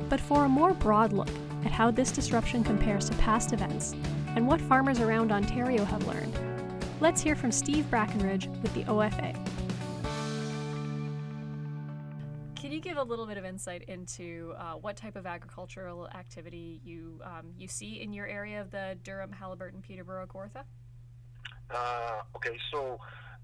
But 0.08 0.20
for 0.20 0.46
a 0.46 0.48
more 0.48 0.74
broad 0.74 1.12
look 1.12 1.30
at 1.64 1.70
how 1.70 1.92
this 1.92 2.10
disruption 2.10 2.64
compares 2.64 3.08
to 3.08 3.16
past 3.18 3.52
events 3.52 3.94
and 4.34 4.48
what 4.48 4.60
farmers 4.62 4.98
around 4.98 5.30
Ontario 5.30 5.84
have 5.84 6.08
learned, 6.08 6.36
let's 7.00 7.22
hear 7.22 7.36
from 7.36 7.52
Steve 7.52 7.84
Brackenridge 7.88 8.48
with 8.62 8.74
the 8.74 8.82
OFA. 8.84 9.43
Give 12.94 13.04
a 13.04 13.10
little 13.10 13.26
bit 13.26 13.38
of 13.38 13.44
insight 13.44 13.82
into 13.88 14.54
uh, 14.56 14.74
what 14.74 14.94
type 14.96 15.16
of 15.16 15.26
agricultural 15.26 16.06
activity 16.14 16.80
you 16.84 17.20
um, 17.24 17.46
you 17.58 17.66
see 17.66 18.00
in 18.00 18.12
your 18.12 18.28
area 18.28 18.60
of 18.60 18.70
the 18.70 18.96
Durham, 19.02 19.32
Haliburton, 19.32 19.82
Peterborough, 19.82 20.28
Kawartha? 20.28 20.62
Uh, 21.74 22.20
okay, 22.36 22.56
so 22.70 23.00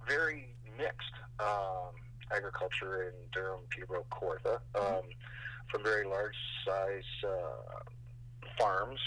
very 0.07 0.55
mixed 0.79 1.15
um, 1.41 1.91
agriculture 2.31 3.09
in 3.09 3.13
Durham, 3.33 3.59
Peterborough, 3.71 4.07
Kawartha, 4.13 4.61
um, 4.79 5.03
from 5.69 5.83
very 5.83 6.07
large 6.07 6.37
size 6.65 7.03
uh, 7.25 7.81
farms, 8.57 9.01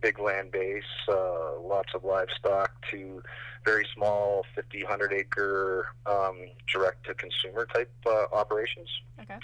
big 0.00 0.20
land 0.20 0.52
base, 0.52 0.84
uh, 1.08 1.58
lots 1.60 1.92
of 1.96 2.04
livestock, 2.04 2.70
to 2.92 3.20
very 3.64 3.84
small 3.92 4.46
50, 4.54 4.84
100 4.84 5.12
acre 5.12 5.88
um, 6.06 6.36
direct 6.72 7.04
to 7.06 7.14
consumer 7.14 7.66
type 7.74 7.90
uh, 8.06 8.26
operations. 8.32 8.88
Okay. 9.20 9.34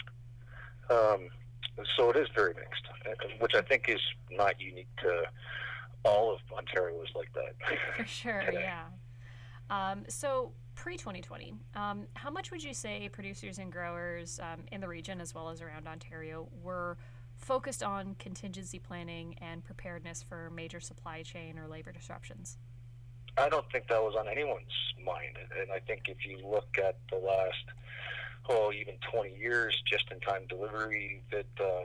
Um, 0.90 1.28
so 1.97 2.11
it 2.11 2.16
is 2.16 2.28
very 2.35 2.54
mixed, 2.54 2.82
uh, 3.06 3.28
which 3.38 3.54
I 3.54 3.62
think 3.62 3.88
is 3.88 4.00
not 4.30 4.61
unique 4.61 4.88
to 5.02 5.23
all 6.04 6.32
of 6.32 6.40
Ontario 6.56 7.00
is 7.02 7.09
like 7.14 7.32
that. 7.35 7.54
For 7.97 8.04
sure, 8.04 8.42
today. 8.42 8.62
yeah. 8.62 8.85
Um, 9.70 10.04
so 10.09 10.52
pre 10.75 10.97
2020, 10.97 11.54
um, 11.76 12.06
how 12.14 12.30
much 12.30 12.50
would 12.50 12.62
you 12.62 12.75
say 12.75 13.09
producers 13.09 13.59
and 13.59 13.70
growers 13.70 14.40
um, 14.42 14.64
in 14.73 14.80
the 14.80 14.88
region 14.88 15.20
as 15.20 15.35
well 15.35 15.49
as 15.49 15.61
around 15.61 15.87
Ontario 15.87 16.49
were 16.62 16.97
focused 17.37 17.82
on 17.82 18.14
contingency 18.18 18.78
planning 18.78 19.35
and 19.38 19.64
preparedness 19.64 20.23
for 20.23 20.50
major 20.50 20.80
supply 20.80 21.23
chain 21.23 21.59
or 21.59 21.66
labor 21.66 21.92
disruptions? 21.92 22.59
I 23.38 23.49
don't 23.49 23.64
think 23.70 23.88
that 23.88 24.02
was 24.02 24.14
on 24.18 24.28
anyone's 24.28 24.66
mind. 25.04 25.37
And 25.61 25.70
I 25.73 25.78
think 25.78 26.02
if 26.09 26.26
you 26.26 26.38
look 26.47 26.76
at 26.78 26.97
the 27.11 27.16
last, 27.16 27.64
oh, 28.49 28.73
even 28.73 28.94
20 29.12 29.37
years, 29.37 29.75
just 29.87 30.04
in 30.11 30.20
time 30.20 30.42
delivery, 30.49 31.23
that 31.30 31.47
uh, 31.61 31.85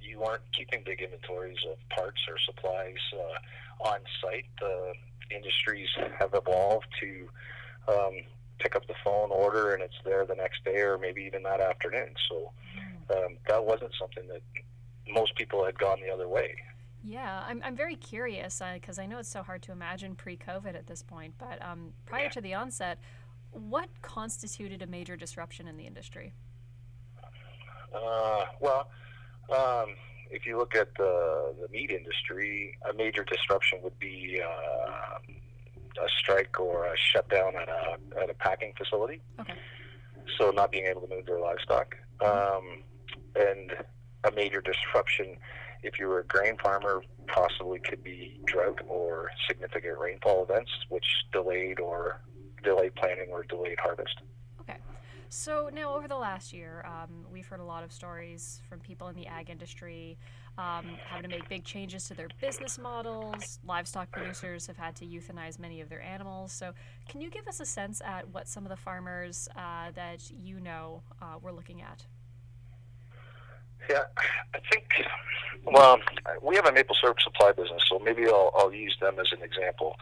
you 0.00 0.22
aren't 0.22 0.42
keeping 0.52 0.82
big 0.84 1.00
inventories 1.00 1.58
of 1.70 1.76
parts 1.88 2.20
or 2.28 2.36
supplies 2.38 2.98
uh, 3.14 3.88
on 3.88 3.98
site. 4.20 4.46
The 4.60 4.92
industries 5.34 5.88
have 6.18 6.34
evolved 6.34 6.86
to 7.00 7.28
um, 7.88 8.14
pick 8.58 8.76
up 8.76 8.86
the 8.86 8.94
phone, 9.02 9.30
order, 9.30 9.74
and 9.74 9.82
it's 9.82 9.96
there 10.04 10.24
the 10.26 10.34
next 10.34 10.64
day 10.64 10.80
or 10.80 10.98
maybe 10.98 11.22
even 11.22 11.42
that 11.44 11.60
afternoon. 11.60 12.14
So 12.28 12.52
um, 13.10 13.36
that 13.48 13.64
wasn't 13.64 13.92
something 13.98 14.26
that 14.28 14.42
most 15.12 15.34
people 15.36 15.64
had 15.64 15.78
gone 15.78 15.98
the 16.00 16.12
other 16.12 16.28
way. 16.28 16.54
Yeah, 17.06 17.44
I'm, 17.46 17.60
I'm 17.62 17.76
very 17.76 17.96
curious 17.96 18.62
because 18.72 18.98
I 18.98 19.04
know 19.04 19.18
it's 19.18 19.28
so 19.28 19.42
hard 19.42 19.60
to 19.62 19.72
imagine 19.72 20.14
pre 20.14 20.38
COVID 20.38 20.74
at 20.74 20.86
this 20.86 21.02
point, 21.02 21.34
but 21.38 21.62
um, 21.62 21.92
prior 22.06 22.30
to 22.30 22.40
the 22.40 22.54
onset, 22.54 22.98
what 23.54 23.88
constituted 24.02 24.82
a 24.82 24.86
major 24.86 25.16
disruption 25.16 25.66
in 25.68 25.76
the 25.76 25.86
industry? 25.86 26.32
Uh, 27.94 28.44
well, 28.60 28.90
um, 29.56 29.94
if 30.30 30.46
you 30.46 30.58
look 30.58 30.74
at 30.74 30.94
the, 30.96 31.54
the 31.60 31.68
meat 31.68 31.90
industry, 31.90 32.76
a 32.90 32.94
major 32.94 33.24
disruption 33.24 33.78
would 33.82 33.98
be 33.98 34.40
uh, 34.42 35.18
a 36.02 36.08
strike 36.18 36.58
or 36.58 36.86
a 36.86 36.96
shutdown 36.96 37.54
at 37.56 37.68
a, 37.68 37.96
at 38.20 38.30
a 38.30 38.34
packing 38.34 38.72
facility. 38.76 39.20
Okay. 39.40 39.54
So 40.38 40.50
not 40.50 40.72
being 40.72 40.86
able 40.86 41.02
to 41.02 41.14
move 41.14 41.26
their 41.26 41.38
livestock. 41.38 41.94
Um, 42.24 42.82
and 43.36 43.72
a 44.24 44.32
major 44.34 44.60
disruption, 44.60 45.36
if 45.82 45.98
you 46.00 46.08
were 46.08 46.20
a 46.20 46.24
grain 46.24 46.56
farmer, 46.56 47.02
possibly 47.26 47.78
could 47.78 48.02
be 48.02 48.40
drought 48.46 48.80
or 48.88 49.30
significant 49.46 49.98
rainfall 49.98 50.44
events, 50.48 50.70
which 50.88 51.04
delayed 51.32 51.78
or 51.78 52.20
delayed 52.64 52.94
planting 52.94 53.28
or 53.30 53.44
delayed 53.44 53.78
harvest. 53.78 54.20
Okay. 54.60 54.78
So 55.28 55.70
now, 55.72 55.94
over 55.94 56.08
the 56.08 56.16
last 56.16 56.52
year, 56.52 56.84
um, 56.86 57.26
we've 57.30 57.46
heard 57.46 57.60
a 57.60 57.64
lot 57.64 57.84
of 57.84 57.92
stories 57.92 58.60
from 58.68 58.80
people 58.80 59.08
in 59.08 59.14
the 59.16 59.26
ag 59.26 59.50
industry 59.50 60.18
um, 60.56 60.86
having 61.06 61.28
to 61.28 61.36
make 61.36 61.48
big 61.48 61.64
changes 61.64 62.06
to 62.08 62.14
their 62.14 62.28
business 62.40 62.78
models. 62.78 63.58
Livestock 63.66 64.10
producers 64.12 64.66
have 64.66 64.76
had 64.76 64.94
to 64.96 65.04
euthanize 65.04 65.58
many 65.58 65.80
of 65.80 65.88
their 65.88 66.02
animals. 66.02 66.52
So, 66.52 66.72
can 67.08 67.20
you 67.20 67.30
give 67.30 67.48
us 67.48 67.60
a 67.60 67.66
sense 67.66 68.00
at 68.04 68.28
what 68.30 68.48
some 68.48 68.64
of 68.64 68.70
the 68.70 68.76
farmers 68.76 69.48
uh, 69.56 69.90
that 69.94 70.30
you 70.30 70.60
know 70.60 71.02
uh, 71.20 71.38
were 71.42 71.52
looking 71.52 71.82
at? 71.82 72.06
Yeah, 73.90 74.04
I 74.54 74.58
think. 74.70 74.86
Well, 75.66 75.98
we 76.42 76.56
have 76.56 76.66
a 76.66 76.72
maple 76.72 76.96
syrup 77.00 77.20
supply 77.20 77.52
business, 77.52 77.82
so 77.88 77.98
maybe 77.98 78.26
I'll, 78.26 78.52
I'll 78.56 78.72
use 78.72 78.96
them 79.00 79.18
as 79.18 79.32
an 79.32 79.42
example. 79.42 79.96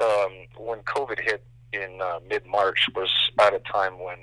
Um, 0.00 0.32
when 0.58 0.80
COVID 0.80 1.20
hit 1.20 1.44
in 1.72 2.00
uh, 2.02 2.20
mid 2.28 2.46
March, 2.46 2.86
was 2.94 3.10
at 3.40 3.54
a 3.54 3.60
time 3.60 3.98
when 3.98 4.18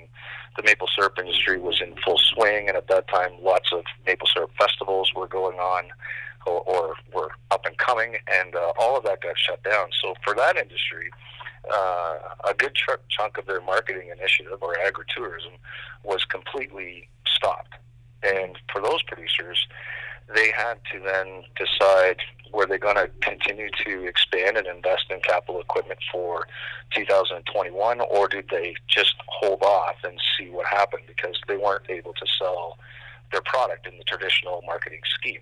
the 0.56 0.62
maple 0.62 0.88
syrup 0.94 1.18
industry 1.18 1.58
was 1.58 1.80
in 1.80 1.94
full 2.04 2.18
swing, 2.18 2.68
and 2.68 2.76
at 2.76 2.88
that 2.88 3.08
time, 3.08 3.32
lots 3.42 3.72
of 3.72 3.84
maple 4.06 4.28
syrup 4.32 4.50
festivals 4.58 5.12
were 5.14 5.28
going 5.28 5.58
on. 5.58 5.84
Or, 6.46 6.62
or 6.62 6.94
were 7.12 7.32
up 7.50 7.66
and 7.66 7.76
coming, 7.76 8.16
and 8.26 8.56
uh, 8.56 8.72
all 8.78 8.96
of 8.96 9.04
that 9.04 9.20
got 9.20 9.36
shut 9.36 9.62
down. 9.62 9.88
So 10.00 10.14
for 10.24 10.34
that 10.36 10.56
industry, 10.56 11.10
uh, 11.70 12.18
a 12.48 12.54
good 12.56 12.74
ch- 12.74 12.88
chunk 13.10 13.36
of 13.36 13.44
their 13.44 13.60
marketing 13.60 14.10
initiative 14.10 14.56
or 14.62 14.74
agritourism 14.76 15.52
was 16.02 16.24
completely 16.24 17.10
stopped. 17.26 17.74
And 18.22 18.56
for 18.72 18.80
those 18.80 19.02
producers, 19.02 19.68
they 20.34 20.50
had 20.56 20.78
to 20.92 21.00
then 21.00 21.42
decide 21.56 22.16
were 22.52 22.66
they 22.66 22.78
going 22.78 22.96
to 22.96 23.08
continue 23.20 23.70
to 23.84 24.06
expand 24.06 24.56
and 24.56 24.66
invest 24.66 25.04
in 25.10 25.20
capital 25.20 25.60
equipment 25.60 26.00
for 26.12 26.46
2021, 26.94 28.00
or 28.00 28.28
did 28.28 28.46
they 28.50 28.74
just 28.88 29.14
hold 29.26 29.62
off 29.62 29.96
and 30.04 30.20
see 30.38 30.50
what 30.50 30.66
happened 30.66 31.02
because 31.06 31.36
they 31.48 31.56
weren't 31.56 31.88
able 31.88 32.12
to 32.14 32.26
sell 32.38 32.78
their 33.32 33.42
product 33.42 33.86
in 33.86 33.96
the 33.98 34.04
traditional 34.04 34.62
marketing 34.66 35.00
scheme. 35.14 35.40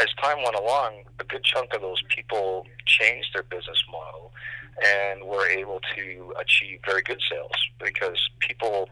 As 0.00 0.08
time 0.22 0.42
went 0.42 0.56
along, 0.56 1.04
a 1.20 1.24
good 1.24 1.44
chunk 1.44 1.74
of 1.74 1.82
those 1.82 2.02
people 2.08 2.66
changed 2.86 3.28
their 3.34 3.42
business 3.42 3.82
model 3.90 4.32
and 4.84 5.24
were 5.24 5.46
able 5.46 5.80
to 5.94 6.32
achieve 6.40 6.80
very 6.84 7.02
good 7.02 7.20
sales 7.30 7.52
because 7.78 8.18
people 8.40 8.88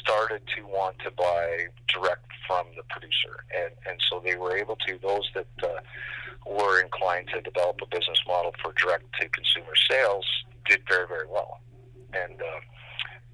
started 0.00 0.42
to 0.56 0.66
want 0.66 0.98
to 1.00 1.10
buy 1.10 1.66
direct 1.92 2.26
from 2.46 2.66
the 2.76 2.82
producer, 2.90 3.44
and 3.54 3.72
and 3.86 4.00
so 4.08 4.20
they 4.24 4.36
were 4.36 4.56
able 4.56 4.76
to 4.86 4.98
those 5.02 5.28
that 5.34 5.46
uh, 5.62 5.80
were 6.46 6.80
inclined 6.80 7.28
to 7.28 7.40
develop 7.40 7.80
a 7.82 7.86
business 7.86 8.18
model 8.26 8.52
for 8.62 8.72
direct 8.72 9.04
to 9.20 9.28
consumer 9.28 9.74
sales 9.90 10.26
did 10.68 10.80
very 10.88 11.06
very 11.06 11.28
well, 11.28 11.60
and 12.12 12.40
uh, 12.40 12.60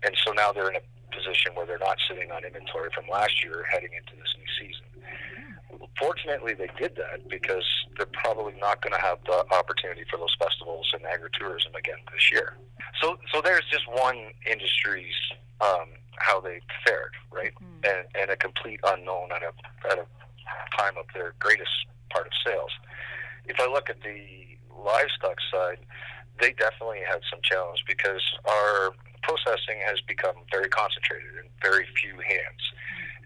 and 0.04 0.16
so 0.24 0.32
now 0.32 0.52
they're 0.52 0.70
in 0.70 0.76
a 0.76 0.86
position 1.16 1.54
where 1.54 1.66
they're 1.66 1.78
not 1.78 1.96
sitting 2.08 2.30
on 2.30 2.44
inventory 2.44 2.90
from 2.94 3.08
last 3.08 3.42
year 3.42 3.64
heading 3.72 3.90
into 3.96 4.12
this 4.20 4.34
new 4.36 4.50
season. 4.60 4.84
Fortunately, 5.98 6.52
they 6.52 6.68
did 6.78 6.96
that 6.96 7.26
because 7.28 7.64
they're 7.96 8.12
probably 8.12 8.52
not 8.60 8.82
going 8.82 8.92
to 8.92 9.00
have 9.00 9.18
the 9.24 9.44
opportunity 9.54 10.04
for 10.10 10.18
those 10.18 10.34
festivals 10.38 10.92
and 10.92 11.02
agritourism 11.04 11.72
again 11.72 11.96
this 12.12 12.30
year. 12.30 12.56
So, 13.00 13.18
so 13.32 13.40
there's 13.40 13.64
just 13.70 13.84
one 13.88 14.32
industry's 14.44 15.16
um, 15.60 15.88
how 16.18 16.40
they 16.40 16.60
fared, 16.86 17.14
right? 17.30 17.52
Mhm. 17.54 17.88
And, 17.90 18.06
and 18.14 18.30
a 18.30 18.36
complete 18.36 18.80
unknown 18.84 19.32
at 19.32 19.42
a, 19.42 19.52
at 19.90 19.98
a 19.98 20.06
time 20.76 20.96
of 20.96 21.06
their 21.14 21.34
greatest 21.38 21.70
part 22.10 22.26
of 22.26 22.32
sales. 22.44 22.70
If 23.46 23.60
I 23.60 23.66
look 23.66 23.88
at 23.90 24.02
the 24.02 24.58
livestock 24.76 25.38
side, 25.50 25.78
they 26.40 26.52
definitely 26.52 27.00
had 27.06 27.20
some 27.30 27.40
challenge 27.42 27.84
because 27.86 28.22
our 28.44 28.92
processing 29.22 29.80
has 29.84 30.00
become 30.06 30.36
very 30.50 30.68
concentrated 30.68 31.34
in 31.36 31.48
very 31.62 31.86
few 32.00 32.14
hands. 32.20 32.62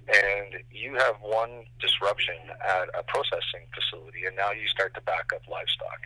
And 0.09 0.63
you 0.71 0.95
have 0.95 1.17
one 1.21 1.65
disruption 1.79 2.35
at 2.67 2.89
a 2.99 3.03
processing 3.05 3.69
facility, 3.75 4.25
and 4.27 4.35
now 4.35 4.51
you 4.51 4.67
start 4.67 4.95
to 4.95 5.01
back 5.03 5.31
up 5.35 5.43
livestock. 5.49 6.01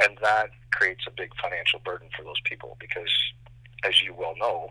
And 0.00 0.16
that 0.22 0.50
creates 0.70 1.04
a 1.06 1.10
big 1.10 1.32
financial 1.36 1.78
burden 1.84 2.08
for 2.16 2.22
those 2.22 2.40
people 2.44 2.76
because, 2.80 3.12
as 3.84 4.02
you 4.02 4.14
well 4.14 4.34
know, 4.38 4.70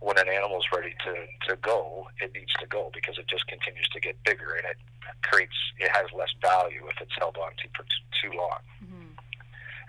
when 0.00 0.18
an 0.18 0.28
animal 0.28 0.58
is 0.58 0.64
ready 0.74 0.94
to, 1.04 1.14
to 1.48 1.56
go, 1.60 2.06
it 2.20 2.32
needs 2.34 2.52
to 2.60 2.66
go 2.66 2.90
because 2.94 3.18
it 3.18 3.26
just 3.28 3.46
continues 3.46 3.88
to 3.88 4.00
get 4.00 4.16
bigger 4.24 4.54
and 4.56 4.64
it 4.64 4.76
creates, 5.22 5.52
it 5.78 5.90
has 5.92 6.06
less 6.16 6.30
value 6.40 6.82
if 6.88 7.00
it's 7.00 7.12
held 7.18 7.36
on 7.36 7.50
to 7.58 7.68
for 7.76 7.82
t- 7.84 8.20
too 8.22 8.36
long. 8.36 8.58
Mhm. 8.82 9.08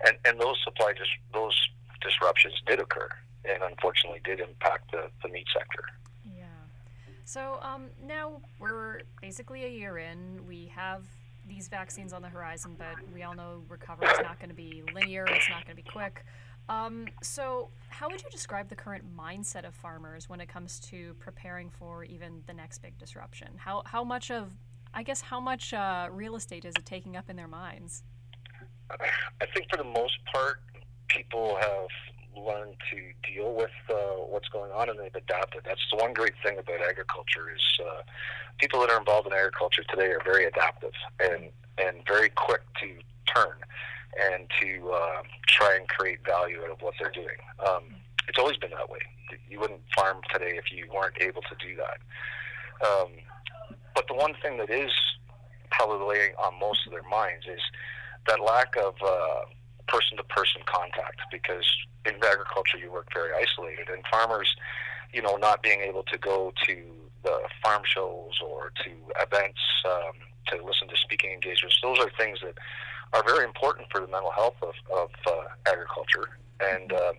And, 0.08 0.18
and 0.26 0.40
those 0.40 0.58
supply, 0.64 0.94
dis- 0.94 1.08
those 1.34 1.56
disruptions 2.02 2.56
did 2.66 2.80
occur 2.80 3.10
and 3.46 3.64
unfortunately 3.64 4.20
did 4.26 4.40
impact 4.40 4.92
the, 4.92 5.10
the 5.24 5.30
meat 5.30 5.48
sector. 5.54 5.86
Yeah. 6.26 6.44
So 7.26 7.60
um, 7.62 7.86
now 8.06 8.42
we're 8.60 9.02
basically 9.22 9.64
a 9.66 9.70
year 9.70 9.98
in. 9.98 10.46
We 10.46 10.72
have 10.76 11.04
these 11.48 11.68
vaccines 11.70 12.12
on 12.14 12.22
the 12.22 12.30
horizon, 12.30 12.76
but 12.78 12.96
we 13.14 13.24
all 13.24 13.34
know 13.36 13.64
recovery 13.70 14.08
is 14.08 14.20
not 14.22 14.40
going 14.40 14.50
to 14.50 14.56
be 14.56 14.84
linear. 14.94 15.26
It's 15.26 15.50
not 15.50 15.66
going 15.66 15.76
to 15.78 15.84
be 15.84 15.90
quick. 15.90 16.24
Um, 16.70 17.08
so, 17.22 17.70
how 17.90 18.10
would 18.10 18.22
you 18.24 18.30
describe 18.30 18.70
the 18.70 18.76
current 18.76 19.04
mindset 19.16 19.66
of 19.68 19.74
farmers 19.76 20.30
when 20.30 20.40
it 20.40 20.48
comes 20.48 20.80
to 20.92 21.14
preparing 21.20 21.70
for 21.70 22.04
even 22.04 22.44
the 22.48 22.54
next 22.54 22.80
big 22.82 22.98
disruption? 22.98 23.50
How 23.58 23.84
how 23.86 24.04
much 24.04 24.32
of 24.32 24.52
I 24.94 25.04
guess 25.04 25.22
how 25.22 25.40
much 25.40 25.74
uh, 25.74 26.08
real 26.12 26.36
estate 26.36 26.66
is 26.66 26.74
it 26.78 26.86
taking 26.86 27.16
up 27.18 27.30
in 27.30 27.36
their 27.36 27.48
minds? 27.48 28.04
I 28.90 29.46
think 29.54 29.68
for 29.70 29.78
the 29.78 29.90
most 29.90 30.18
part, 30.34 30.60
people 31.08 31.58
have 31.60 31.88
learned 32.36 32.76
to 32.92 33.32
deal 33.32 33.54
with 33.54 33.72
uh, 33.90 33.94
what's 34.30 34.48
going 34.50 34.72
on 34.72 34.90
and 34.90 35.00
they've 35.00 35.16
adapted. 35.16 35.62
That's 35.66 35.82
the 35.92 35.98
one 35.98 36.14
great 36.14 36.34
thing 36.44 36.58
about 36.58 36.82
agriculture 36.82 37.52
is 37.54 37.86
uh, 37.86 38.02
people 38.60 38.80
that 38.82 38.90
are 38.90 39.00
involved 39.00 39.28
in 39.28 39.34
agriculture 39.34 39.84
today 39.90 40.12
are 40.12 40.22
very 40.24 40.46
adaptive 40.46 40.94
and 41.20 41.50
and 41.78 41.98
very 42.08 42.30
quick 42.30 42.62
to 42.82 42.88
turn 43.34 43.56
and 44.20 44.50
to 44.60 44.92
uh, 44.92 45.24
try 45.48 45.76
and 45.76 45.88
create 45.88 46.20
value 46.26 46.62
out 46.64 46.72
of 46.72 46.82
what 46.82 46.94
they're 47.00 47.12
doing. 47.12 47.38
Um, 47.66 47.84
it's 48.28 48.38
always 48.38 48.58
been 48.58 48.72
that 48.72 48.90
way. 48.90 49.00
You 49.50 49.60
wouldn't 49.60 49.82
farm 49.96 50.18
today 50.32 50.58
if 50.58 50.72
you 50.72 50.88
weren't 50.94 51.16
able 51.22 51.42
to 51.42 51.56
do 51.60 51.76
that. 51.78 52.88
Um, 52.88 53.12
but 53.96 54.08
the 54.08 54.14
one 54.14 54.34
thing 54.42 54.58
that 54.58 54.70
is 54.70 54.92
probably 55.70 56.34
on 56.38 56.60
most 56.60 56.86
of 56.86 56.92
their 56.92 57.04
minds 57.04 57.46
is 57.48 57.62
that 58.28 58.40
lack 58.40 58.76
of 58.78 58.96
person 59.92 60.16
to 60.18 60.24
person 60.24 60.62
contact 60.66 61.20
because 61.32 61.68
in 62.06 62.16
agriculture 62.16 62.78
you 62.78 62.92
work 62.92 63.08
very 63.14 63.32
isolated 63.36 63.90
and 63.90 64.04
farmers 64.10 64.56
you 65.14 65.22
know 65.22 65.36
not 65.36 65.62
being 65.62 65.82
able 65.82 66.04
to 66.04 66.18
go 66.18 66.54
to 66.66 66.78
the 67.24 67.40
farm 67.62 67.84
shows 67.84 68.40
or 68.44 68.72
to 68.84 68.92
events 69.20 69.60
um, 69.86 70.14
to 70.48 70.64
listen 70.66 70.88
to 70.88 70.96
speaking 70.96 71.32
engagements 71.32 71.78
those 71.84 72.00
are 72.00 72.10
things 72.18 72.40
that 72.42 72.56
are 73.14 73.24
very 73.24 73.44
important 73.44 73.88
for 73.92 74.02
the 74.02 74.08
mental 74.08 74.32
health 74.32 74.56
of, 74.62 74.74
of 74.96 75.10
uh, 75.28 75.72
agriculture 75.72 76.30
and 76.60 76.94
uh, 76.94 77.14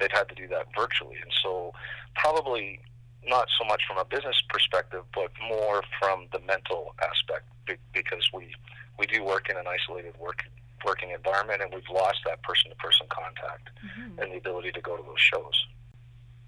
they've 0.00 0.12
had 0.12 0.28
to 0.28 0.34
do 0.34 0.46
that 0.48 0.66
virtually 0.76 1.16
and 1.22 1.32
so 1.42 1.72
probably 2.14 2.80
not 3.26 3.48
so 3.58 3.64
much 3.64 3.82
from 3.88 3.98
a 3.98 4.04
business 4.04 4.40
perspective 4.48 5.04
but 5.14 5.30
more 5.48 5.82
from 6.00 6.26
the 6.32 6.40
mental 6.40 6.94
aspect 7.02 7.44
because 7.92 8.28
we 8.32 8.54
we 8.98 9.06
do 9.06 9.22
work 9.22 9.50
in 9.50 9.56
an 9.56 9.64
isolated 9.66 10.14
work 10.18 10.42
working 10.84 11.10
environment, 11.10 11.62
and 11.62 11.72
we've 11.74 11.88
lost 11.92 12.18
that 12.24 12.42
person 12.42 12.70
to 12.70 12.76
person 12.76 13.06
contact 13.08 13.70
mm-hmm. 13.84 14.18
and 14.20 14.32
the 14.32 14.36
ability 14.36 14.72
to 14.72 14.80
go 14.80 14.96
to 14.96 15.02
those 15.02 15.20
shows. 15.20 15.66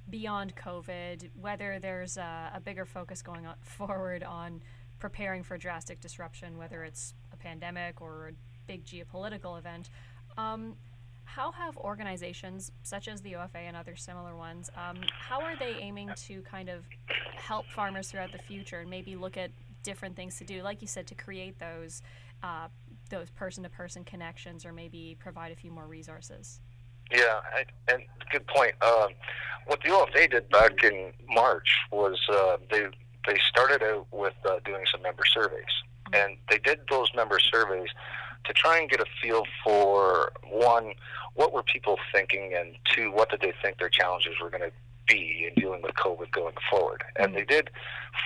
Beyond 0.08 0.54
COVID, 0.56 1.30
whether 1.38 1.78
there's 1.78 2.16
a, 2.16 2.52
a 2.54 2.60
bigger 2.60 2.84
focus 2.84 3.20
going 3.20 3.46
on, 3.46 3.56
forward 3.60 4.22
on 4.22 4.62
preparing 4.98 5.42
for 5.42 5.58
drastic 5.58 6.00
disruption, 6.00 6.56
whether 6.56 6.84
it's 6.84 7.14
a 7.32 7.36
pandemic 7.36 8.00
or 8.00 8.32
big 8.68 8.84
geopolitical 8.84 9.58
event, 9.58 9.90
um, 10.36 10.76
how 11.24 11.50
have 11.52 11.76
organizations 11.76 12.70
such 12.82 13.08
as 13.08 13.20
the 13.22 13.32
OFA 13.32 13.56
and 13.66 13.76
other 13.76 13.96
similar 13.96 14.36
ones, 14.36 14.70
um, 14.76 14.98
how 15.10 15.40
are 15.42 15.56
they 15.56 15.74
aiming 15.80 16.10
to 16.26 16.40
kind 16.42 16.68
of 16.68 16.84
help 17.36 17.66
farmers 17.66 18.10
throughout 18.10 18.32
the 18.32 18.38
future 18.38 18.80
and 18.80 18.88
maybe 18.88 19.16
look 19.16 19.36
at 19.36 19.50
different 19.82 20.16
things 20.16 20.38
to 20.38 20.44
do, 20.44 20.62
like 20.62 20.80
you 20.80 20.88
said, 20.88 21.06
to 21.08 21.14
create 21.14 21.58
those 21.58 22.02
uh, 22.42 22.68
those 23.10 23.30
person 23.30 23.62
to 23.64 23.68
person 23.68 24.04
connections 24.04 24.64
or 24.64 24.72
maybe 24.72 25.16
provide 25.18 25.50
a 25.50 25.56
few 25.56 25.70
more 25.70 25.86
resources. 25.86 26.60
Yeah, 27.10 27.40
I, 27.54 27.64
and 27.92 28.02
good 28.30 28.46
point. 28.46 28.74
Um, 28.82 29.08
what 29.66 29.80
the 29.82 29.90
OFA 29.90 30.30
did 30.30 30.48
back 30.50 30.84
in 30.84 31.12
March 31.28 31.68
was 31.90 32.18
uh, 32.32 32.58
they 32.70 32.86
they 33.26 33.38
started 33.48 33.82
out 33.82 34.06
with 34.12 34.34
uh, 34.44 34.60
doing 34.64 34.84
some 34.90 35.02
member 35.02 35.24
surveys, 35.24 35.64
mm-hmm. 36.06 36.14
and 36.14 36.36
they 36.50 36.58
did 36.58 36.80
those 36.90 37.08
member 37.14 37.38
surveys 37.38 37.88
to 38.44 38.52
try 38.52 38.78
and 38.78 38.88
get 38.88 39.00
a 39.00 39.06
feel 39.22 39.44
for 39.64 40.32
one, 40.44 40.92
what 41.34 41.52
were 41.52 41.62
people 41.62 41.98
thinking, 42.12 42.54
and 42.56 42.74
two, 42.84 43.12
what 43.12 43.30
did 43.30 43.40
they 43.40 43.52
think 43.62 43.78
their 43.78 43.88
challenges 43.88 44.34
were 44.40 44.50
going 44.50 44.62
to 44.62 44.72
be 45.08 45.48
in 45.48 45.60
dealing 45.60 45.82
with 45.82 45.94
COVID 45.94 46.30
going 46.32 46.54
forward. 46.70 47.02
And 47.16 47.34
they 47.34 47.44
did 47.44 47.70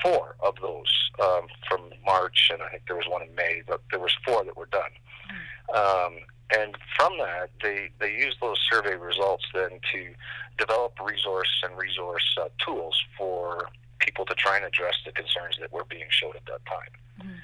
four 0.02 0.34
of 0.40 0.54
those 0.60 1.10
um, 1.22 1.46
from 1.68 1.90
March, 2.04 2.50
and 2.52 2.62
I 2.62 2.68
think 2.68 2.82
there 2.86 2.96
was 2.96 3.06
one 3.08 3.22
in 3.22 3.34
May, 3.34 3.62
but 3.66 3.80
there 3.90 4.00
was 4.00 4.14
four 4.26 4.44
that 4.44 4.56
were 4.56 4.66
done. 4.66 4.90
Um, 5.74 6.18
and 6.54 6.76
from 6.96 7.16
that, 7.18 7.50
they, 7.62 7.88
they 7.98 8.12
used 8.12 8.38
those 8.42 8.58
survey 8.70 8.94
results 8.96 9.44
then 9.54 9.80
to 9.92 10.14
develop 10.58 10.92
resource 11.02 11.48
and 11.64 11.78
resource 11.78 12.36
uh, 12.40 12.48
tools 12.64 13.00
for 13.16 13.68
people 14.00 14.26
to 14.26 14.34
try 14.34 14.56
and 14.56 14.66
address 14.66 14.94
the 15.06 15.12
concerns 15.12 15.56
that 15.60 15.72
were 15.72 15.84
being 15.88 16.08
showed 16.10 16.36
at 16.36 16.44
that 16.46 16.60
time. 16.66 16.92
Mm-hmm. 17.20 17.38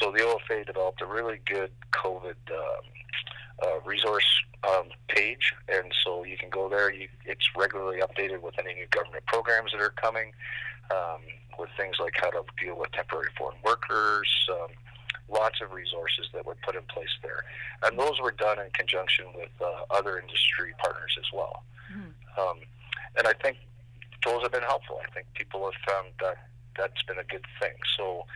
So 0.00 0.10
the 0.10 0.18
OFA 0.18 0.66
developed 0.66 1.00
a 1.00 1.06
really 1.06 1.40
good 1.46 1.70
COVID 1.92 2.36
um, 2.50 2.84
uh, 3.62 3.80
resource 3.84 4.26
um, 4.68 4.88
page, 5.08 5.54
and 5.68 5.92
so 6.04 6.24
you 6.24 6.36
can 6.36 6.50
go 6.50 6.68
there. 6.68 6.92
You, 6.92 7.08
it's 7.24 7.48
regularly 7.56 8.00
updated 8.00 8.42
with 8.42 8.58
any 8.58 8.74
new 8.74 8.86
government 8.90 9.24
programs 9.26 9.72
that 9.72 9.80
are 9.80 9.94
coming, 10.00 10.32
um, 10.90 11.20
with 11.58 11.70
things 11.76 11.96
like 12.00 12.14
how 12.16 12.30
to 12.30 12.42
deal 12.62 12.78
with 12.78 12.92
temporary 12.92 13.30
foreign 13.36 13.56
workers. 13.64 14.28
Um, 14.50 14.68
lots 15.28 15.60
of 15.60 15.72
resources 15.72 16.28
that 16.34 16.46
were 16.46 16.56
put 16.64 16.76
in 16.76 16.82
place 16.82 17.14
there, 17.22 17.44
and 17.82 17.98
those 17.98 18.20
were 18.20 18.32
done 18.32 18.58
in 18.58 18.70
conjunction 18.72 19.26
with 19.34 19.50
uh, 19.60 19.84
other 19.90 20.18
industry 20.18 20.74
partners 20.78 21.16
as 21.18 21.26
well. 21.32 21.64
Mm-hmm. 21.92 22.40
Um, 22.40 22.58
and 23.16 23.26
I 23.26 23.32
think 23.42 23.56
those 24.24 24.42
have 24.42 24.52
been 24.52 24.62
helpful. 24.62 25.00
I 25.02 25.10
think 25.12 25.26
people 25.34 25.64
have 25.64 25.80
found 25.86 26.08
that 26.20 26.36
that's 26.76 27.02
been 27.04 27.18
a 27.18 27.24
good 27.24 27.44
thing. 27.60 27.72
So 27.96 28.26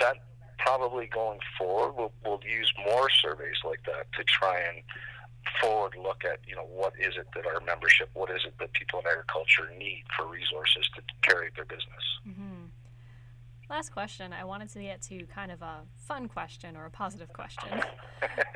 that 0.00 0.16
probably 0.64 1.06
going 1.06 1.38
forward, 1.58 1.94
we'll, 1.96 2.12
we'll 2.24 2.40
use 2.44 2.72
more 2.86 3.08
surveys 3.10 3.56
like 3.64 3.80
that 3.84 4.10
to 4.16 4.24
try 4.24 4.58
and 4.60 4.82
forward 5.60 5.94
look 6.02 6.24
at 6.24 6.40
you 6.46 6.56
know 6.56 6.64
what 6.64 6.94
is 6.98 7.16
it 7.16 7.26
that 7.34 7.46
our 7.46 7.60
membership, 7.66 8.08
what 8.14 8.30
is 8.30 8.42
it 8.46 8.54
that 8.58 8.72
people 8.72 8.98
in 9.00 9.06
agriculture 9.06 9.70
need 9.78 10.02
for 10.16 10.26
resources 10.26 10.88
to 10.94 11.02
carry 11.22 11.50
their 11.54 11.66
business. 11.66 12.04
Mm-hmm. 12.26 12.64
Last 13.68 13.90
question. 13.90 14.32
I 14.32 14.44
wanted 14.44 14.70
to 14.70 14.80
get 14.80 15.02
to 15.02 15.26
kind 15.26 15.52
of 15.52 15.62
a 15.62 15.82
fun 15.96 16.28
question 16.28 16.76
or 16.76 16.86
a 16.86 16.90
positive 16.90 17.32
question. 17.32 17.68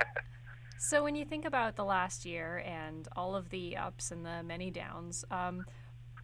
so 0.79 1.03
when 1.03 1.15
you 1.15 1.25
think 1.25 1.45
about 1.45 1.77
the 1.77 1.85
last 1.85 2.25
year 2.25 2.63
and 2.67 3.07
all 3.17 3.37
of 3.37 3.51
the 3.51 3.77
ups 3.77 4.11
and 4.11 4.25
the 4.25 4.43
many 4.43 4.71
downs. 4.71 5.25
Um, 5.31 5.65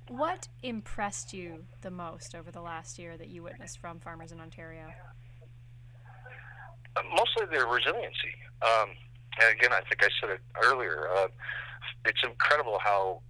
what 0.08 0.48
impressed 0.62 1.32
you 1.32 1.64
the 1.80 1.90
most 1.90 2.34
over 2.34 2.50
the 2.50 2.60
last 2.60 2.98
year 2.98 3.16
that 3.16 3.28
you 3.28 3.42
witnessed 3.42 3.78
from 3.78 4.00
farmers 4.00 4.32
in 4.32 4.40
Ontario? 4.40 4.92
Mostly 7.02 7.46
their 7.50 7.66
resiliency. 7.66 8.34
Um, 8.62 8.90
and 9.40 9.50
again, 9.56 9.72
I 9.72 9.80
think 9.88 10.02
I 10.02 10.08
said 10.20 10.30
it 10.30 10.40
earlier. 10.62 11.08
Uh, 11.16 11.28
it's 12.04 12.22
incredible 12.22 12.78
how 12.82 13.20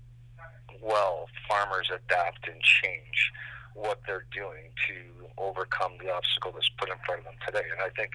well 0.83 1.27
farmers 1.49 1.89
adapt 1.89 2.47
and 2.47 2.61
change 2.61 3.33
what 3.75 4.01
they're 4.07 4.27
doing 4.33 4.71
to 4.87 5.27
overcome 5.39 5.93
the 6.03 6.13
obstacle 6.13 6.53
that's 6.53 6.71
put 6.79 6.89
in 6.89 6.97
front 7.05 7.21
of 7.21 7.25
them 7.25 7.35
today. 7.45 7.67
And 7.73 7.81
I 7.81 7.91
think 7.97 8.13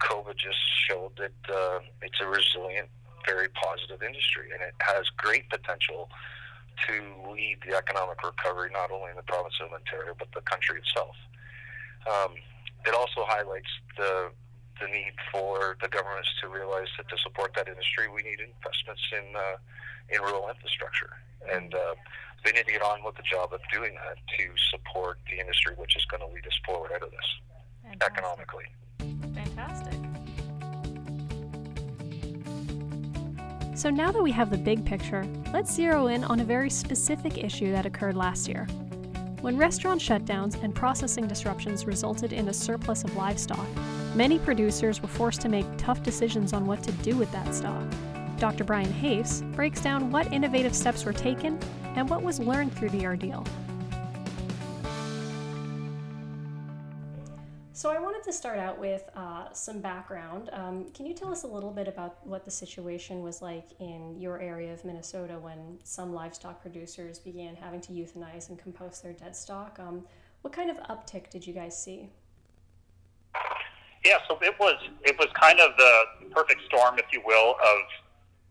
COVID 0.00 0.36
just 0.36 0.58
showed 0.88 1.12
that 1.18 1.36
uh, 1.52 1.80
it's 2.02 2.20
a 2.20 2.26
resilient, 2.26 2.88
very 3.26 3.48
positive 3.50 4.02
industry, 4.02 4.48
and 4.52 4.62
it 4.62 4.74
has 4.80 5.10
great 5.16 5.50
potential 5.50 6.08
to 6.88 6.94
lead 7.30 7.58
the 7.66 7.76
economic 7.76 8.22
recovery 8.22 8.70
not 8.72 8.90
only 8.90 9.10
in 9.10 9.16
the 9.16 9.22
province 9.22 9.54
of 9.62 9.72
Ontario 9.72 10.14
but 10.18 10.28
the 10.34 10.40
country 10.42 10.78
itself. 10.78 11.14
Um, 12.10 12.34
it 12.84 12.94
also 12.94 13.24
highlights 13.24 13.70
the 13.96 14.30
the 14.80 14.86
need 14.88 15.14
for 15.30 15.76
the 15.80 15.88
governments 15.88 16.28
to 16.40 16.48
realize 16.48 16.88
that 16.96 17.08
to 17.08 17.16
support 17.18 17.52
that 17.56 17.68
industry, 17.68 18.08
we 18.08 18.22
need 18.22 18.40
investments 18.40 19.02
in 19.12 19.36
uh, 19.36 19.56
in 20.10 20.20
rural 20.20 20.48
infrastructure, 20.48 21.10
and 21.50 21.74
uh, 21.74 21.94
they 22.44 22.52
need 22.52 22.66
to 22.66 22.72
get 22.72 22.82
on 22.82 23.02
with 23.04 23.16
the 23.16 23.22
job 23.22 23.52
of 23.52 23.60
doing 23.72 23.94
that 23.94 24.18
to 24.36 24.44
support 24.70 25.18
the 25.30 25.40
industry, 25.40 25.74
which 25.76 25.96
is 25.96 26.04
going 26.06 26.20
to 26.20 26.26
lead 26.28 26.46
us 26.46 26.58
forward 26.66 26.90
out 26.94 27.02
of 27.02 27.10
this 27.10 27.30
Fantastic. 27.82 28.12
economically. 28.12 28.66
Fantastic. 29.34 29.94
So 33.74 33.90
now 33.90 34.12
that 34.12 34.22
we 34.22 34.30
have 34.30 34.50
the 34.50 34.58
big 34.58 34.84
picture, 34.84 35.26
let's 35.52 35.72
zero 35.72 36.06
in 36.06 36.22
on 36.24 36.40
a 36.40 36.44
very 36.44 36.70
specific 36.70 37.38
issue 37.38 37.72
that 37.72 37.86
occurred 37.86 38.16
last 38.16 38.46
year. 38.46 38.66
When 39.40 39.56
restaurant 39.58 40.00
shutdowns 40.00 40.62
and 40.62 40.74
processing 40.74 41.26
disruptions 41.26 41.84
resulted 41.84 42.32
in 42.32 42.48
a 42.48 42.54
surplus 42.54 43.04
of 43.04 43.14
livestock, 43.16 43.66
Many 44.14 44.38
producers 44.38 45.02
were 45.02 45.08
forced 45.08 45.40
to 45.40 45.48
make 45.48 45.66
tough 45.76 46.04
decisions 46.04 46.52
on 46.52 46.66
what 46.66 46.84
to 46.84 46.92
do 46.92 47.16
with 47.16 47.32
that 47.32 47.52
stock. 47.52 47.84
Dr. 48.38 48.62
Brian 48.62 48.92
Hoefs 48.92 49.42
breaks 49.56 49.80
down 49.80 50.12
what 50.12 50.32
innovative 50.32 50.72
steps 50.72 51.04
were 51.04 51.12
taken 51.12 51.58
and 51.96 52.08
what 52.08 52.22
was 52.22 52.38
learned 52.38 52.72
through 52.72 52.90
the 52.90 53.04
ordeal. 53.06 53.44
So, 57.72 57.90
I 57.90 57.98
wanted 57.98 58.22
to 58.22 58.32
start 58.32 58.60
out 58.60 58.78
with 58.78 59.02
uh, 59.16 59.52
some 59.52 59.80
background. 59.80 60.48
Um, 60.52 60.86
can 60.94 61.06
you 61.06 61.12
tell 61.12 61.32
us 61.32 61.42
a 61.42 61.48
little 61.48 61.72
bit 61.72 61.88
about 61.88 62.24
what 62.24 62.44
the 62.44 62.50
situation 62.52 63.20
was 63.20 63.42
like 63.42 63.66
in 63.80 64.14
your 64.16 64.40
area 64.40 64.72
of 64.72 64.84
Minnesota 64.84 65.40
when 65.40 65.78
some 65.82 66.14
livestock 66.14 66.62
producers 66.62 67.18
began 67.18 67.56
having 67.56 67.80
to 67.80 67.92
euthanize 67.92 68.48
and 68.48 68.58
compost 68.60 69.02
their 69.02 69.12
dead 69.12 69.34
stock? 69.34 69.80
Um, 69.80 70.06
What 70.42 70.52
kind 70.52 70.70
of 70.70 70.76
uptick 70.88 71.30
did 71.30 71.44
you 71.44 71.52
guys 71.52 71.76
see? 71.76 72.10
Yeah, 74.04 74.18
so 74.28 74.38
it 74.42 74.54
was 74.60 74.76
it 75.02 75.18
was 75.18 75.28
kind 75.32 75.60
of 75.60 75.76
the 75.78 76.28
perfect 76.30 76.60
storm, 76.66 76.98
if 76.98 77.06
you 77.12 77.22
will, 77.24 77.56
of 77.56 77.78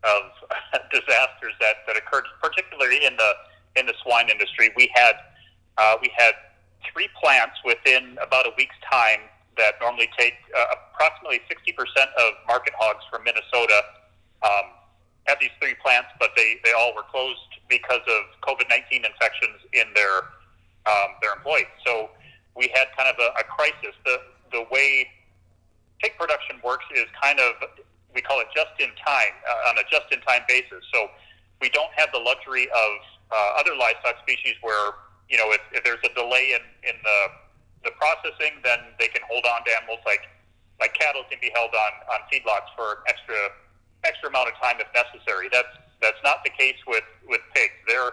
of 0.04 0.22
disasters 0.92 1.54
that, 1.60 1.76
that 1.86 1.96
occurred, 1.96 2.24
particularly 2.42 3.04
in 3.06 3.16
the 3.16 3.32
in 3.76 3.86
the 3.86 3.94
swine 4.02 4.28
industry. 4.28 4.70
We 4.76 4.90
had 4.94 5.14
uh, 5.78 5.96
we 6.02 6.10
had 6.16 6.34
three 6.92 7.08
plants 7.22 7.56
within 7.64 8.18
about 8.20 8.46
a 8.46 8.52
week's 8.56 8.76
time 8.90 9.20
that 9.56 9.74
normally 9.80 10.10
take 10.18 10.34
uh, 10.56 10.74
approximately 10.92 11.40
60% 11.46 11.78
of 12.18 12.34
market 12.46 12.74
hogs 12.76 13.04
from 13.10 13.22
Minnesota 13.22 13.82
um, 14.42 14.74
at 15.28 15.38
these 15.38 15.54
three 15.60 15.74
plants, 15.82 16.08
but 16.18 16.30
they, 16.36 16.58
they 16.64 16.72
all 16.72 16.94
were 16.94 17.06
closed 17.10 17.38
because 17.68 18.02
of 18.02 18.20
COVID 18.42 18.68
19 18.68 19.04
infections 19.04 19.62
in 19.72 19.86
their 19.94 20.34
um, 20.86 21.16
their 21.22 21.32
employees. 21.32 21.70
So 21.86 22.10
we 22.56 22.70
had 22.74 22.88
kind 22.96 23.08
of 23.08 23.16
a, 23.18 23.40
a 23.40 23.44
crisis. 23.44 23.94
The 24.04 24.20
the 24.52 24.66
way 24.70 25.08
pig 26.04 26.12
production 26.20 26.60
works 26.60 26.84
is 26.92 27.08
kind 27.16 27.40
of 27.40 27.56
we 28.12 28.20
call 28.20 28.38
it 28.44 28.46
just 28.52 28.76
in 28.78 28.92
time 29.00 29.32
uh, 29.48 29.68
on 29.72 29.80
a 29.80 29.84
just 29.88 30.12
in 30.12 30.20
time 30.20 30.44
basis. 30.46 30.84
So 30.92 31.08
we 31.64 31.72
don't 31.72 31.90
have 31.96 32.12
the 32.12 32.20
luxury 32.20 32.68
of 32.68 32.92
uh, 33.32 33.58
other 33.58 33.72
livestock 33.72 34.20
species 34.20 34.54
where 34.60 35.00
you 35.32 35.40
know 35.40 35.48
if, 35.56 35.64
if 35.72 35.80
there's 35.82 36.04
a 36.04 36.12
delay 36.12 36.52
in 36.52 36.62
in 36.84 37.00
the 37.00 37.18
the 37.88 37.92
processing, 37.96 38.60
then 38.60 38.92
they 39.00 39.08
can 39.08 39.24
hold 39.24 39.48
on 39.48 39.64
to 39.64 39.70
animals 39.72 40.04
like 40.04 40.28
like 40.78 40.92
cattle 40.92 41.24
can 41.32 41.40
be 41.40 41.50
held 41.56 41.72
on 41.72 41.92
on 42.12 42.20
feedlots 42.28 42.68
for 42.76 43.00
extra 43.08 43.48
extra 44.04 44.28
amount 44.28 44.52
of 44.52 44.54
time 44.60 44.76
if 44.76 44.88
necessary. 44.92 45.48
That's 45.48 45.72
that's 46.04 46.20
not 46.20 46.44
the 46.44 46.52
case 46.52 46.78
with 46.86 47.08
with 47.24 47.40
pigs. 47.56 47.80
Their 47.88 48.12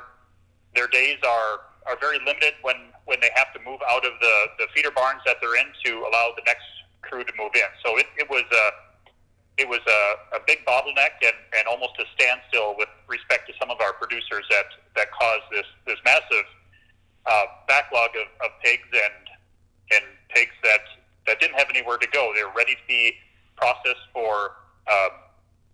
their 0.74 0.88
days 0.88 1.20
are 1.28 1.68
are 1.92 2.00
very 2.00 2.24
limited 2.24 2.56
when 2.64 2.96
when 3.04 3.20
they 3.20 3.36
have 3.36 3.52
to 3.52 3.60
move 3.68 3.84
out 3.84 4.08
of 4.08 4.16
the 4.24 4.36
the 4.64 4.68
feeder 4.74 4.96
barns 4.96 5.22
that 5.28 5.44
they're 5.44 5.60
in 5.60 5.68
to 5.84 6.08
allow 6.08 6.32
the 6.40 6.44
next 6.48 6.66
crew 7.02 7.24
to 7.24 7.34
move 7.38 7.52
in. 7.56 7.72
So 7.84 7.98
it, 7.98 8.08
it 8.18 8.30
was 8.30 8.44
a 8.52 8.66
it 9.58 9.68
was 9.68 9.82
a, 9.86 10.38
a 10.38 10.40
big 10.48 10.66
bottleneck 10.66 11.20
and, 11.22 11.36
and 11.58 11.68
almost 11.68 11.94
a 12.00 12.06
standstill 12.16 12.74
with 12.78 12.90
respect 13.08 13.46
to 13.48 13.54
some 13.60 13.70
of 13.70 13.82
our 13.82 13.94
producers 13.94 14.46
that 14.50 14.66
that 14.96 15.12
caused 15.12 15.44
this 15.52 15.68
this 15.86 16.00
massive 16.06 16.48
uh, 17.26 17.46
backlog 17.68 18.10
of, 18.16 18.28
of 18.46 18.52
pigs 18.64 18.88
and 18.92 19.22
and 19.92 20.04
pigs 20.30 20.56
that 20.64 20.82
that 21.28 21.40
didn't 21.40 21.58
have 21.58 21.70
anywhere 21.70 21.98
to 21.98 22.08
go. 22.08 22.32
They 22.36 22.44
were 22.44 22.56
ready 22.56 22.74
to 22.76 22.86
be 22.88 23.14
processed 23.56 24.08
for 24.14 24.58
um, 24.90 25.12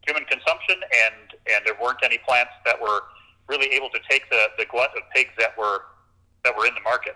human 0.05 0.25
consumption, 0.25 0.75
and 0.75 1.39
and 1.53 1.65
there 1.65 1.77
weren't 1.81 2.03
any 2.03 2.17
plants 2.27 2.51
that 2.65 2.79
were 2.81 3.03
really 3.47 3.67
able 3.67 3.89
to 3.89 3.99
take 4.09 4.29
the, 4.29 4.47
the 4.57 4.65
glut 4.65 4.91
of 4.97 5.03
pigs 5.15 5.31
that 5.37 5.57
were 5.57 5.85
that 6.43 6.57
were 6.57 6.65
in 6.65 6.73
the 6.75 6.81
market. 6.81 7.15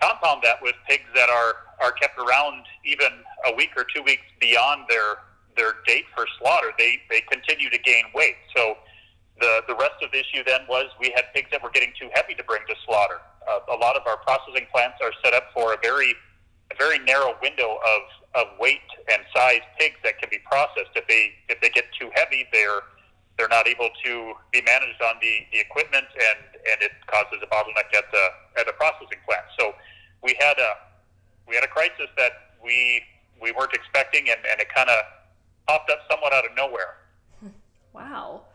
Compound 0.00 0.42
that 0.42 0.60
with 0.60 0.74
pigs 0.88 1.06
that 1.14 1.28
are 1.28 1.63
are 1.80 1.92
kept 1.92 2.18
around 2.18 2.64
even 2.84 3.08
a 3.46 3.54
week 3.54 3.70
or 3.76 3.84
two 3.94 4.02
weeks 4.02 4.22
beyond 4.40 4.84
their 4.88 5.18
their 5.56 5.74
date 5.86 6.04
for 6.14 6.26
slaughter, 6.38 6.72
they 6.78 7.00
they 7.10 7.20
continue 7.22 7.70
to 7.70 7.78
gain 7.78 8.04
weight. 8.14 8.36
So 8.56 8.76
the 9.40 9.62
the 9.68 9.74
rest 9.74 10.02
of 10.02 10.10
the 10.12 10.18
issue 10.18 10.42
then 10.46 10.62
was 10.68 10.86
we 11.00 11.12
had 11.14 11.24
pigs 11.34 11.48
that 11.52 11.62
were 11.62 11.70
getting 11.70 11.92
too 11.98 12.10
heavy 12.14 12.34
to 12.34 12.44
bring 12.44 12.62
to 12.68 12.74
slaughter. 12.86 13.20
Uh, 13.48 13.60
a 13.72 13.76
lot 13.76 13.96
of 13.96 14.06
our 14.06 14.16
processing 14.18 14.66
plants 14.72 14.98
are 15.02 15.12
set 15.22 15.34
up 15.34 15.44
for 15.54 15.74
a 15.74 15.78
very 15.82 16.14
a 16.72 16.76
very 16.76 16.98
narrow 17.00 17.34
window 17.42 17.78
of 17.78 18.02
of 18.34 18.58
weight 18.58 18.88
and 19.12 19.22
size 19.34 19.62
pigs 19.78 19.96
that 20.02 20.18
can 20.18 20.28
be 20.30 20.38
processed. 20.44 20.90
If 20.94 21.06
they 21.06 21.32
if 21.48 21.60
they 21.60 21.70
get 21.70 21.84
too 21.98 22.10
heavy, 22.14 22.46
they're 22.52 22.82
they're 23.38 23.48
not 23.48 23.66
able 23.66 23.90
to 24.04 24.34
be 24.52 24.62
managed 24.62 25.02
on 25.02 25.16
the, 25.20 25.42
the 25.50 25.58
equipment, 25.58 26.06
and, 26.06 26.38
and 26.70 26.78
it 26.82 26.92
causes 27.10 27.42
a 27.42 27.48
bottleneck 27.50 27.90
at 27.90 28.06
the 28.12 28.24
at 28.58 28.66
the 28.66 28.72
processing 28.74 29.18
plant. 29.26 29.42
So 29.58 29.74
we 30.22 30.36
had 30.38 30.58
a 30.58 30.70
we 31.48 31.54
had 31.54 31.64
a 31.64 31.68
crisis 31.68 32.08
that 32.16 32.32
we 32.62 33.02
we 33.40 33.52
weren't 33.52 33.74
expecting, 33.74 34.28
and, 34.30 34.38
and 34.50 34.60
it 34.60 34.68
kind 34.74 34.88
of 34.88 35.04
popped 35.66 35.90
up 35.90 35.98
somewhat 36.10 36.32
out 36.32 36.44
of 36.44 36.52
nowhere. 36.56 36.96
Wow. 37.92 38.46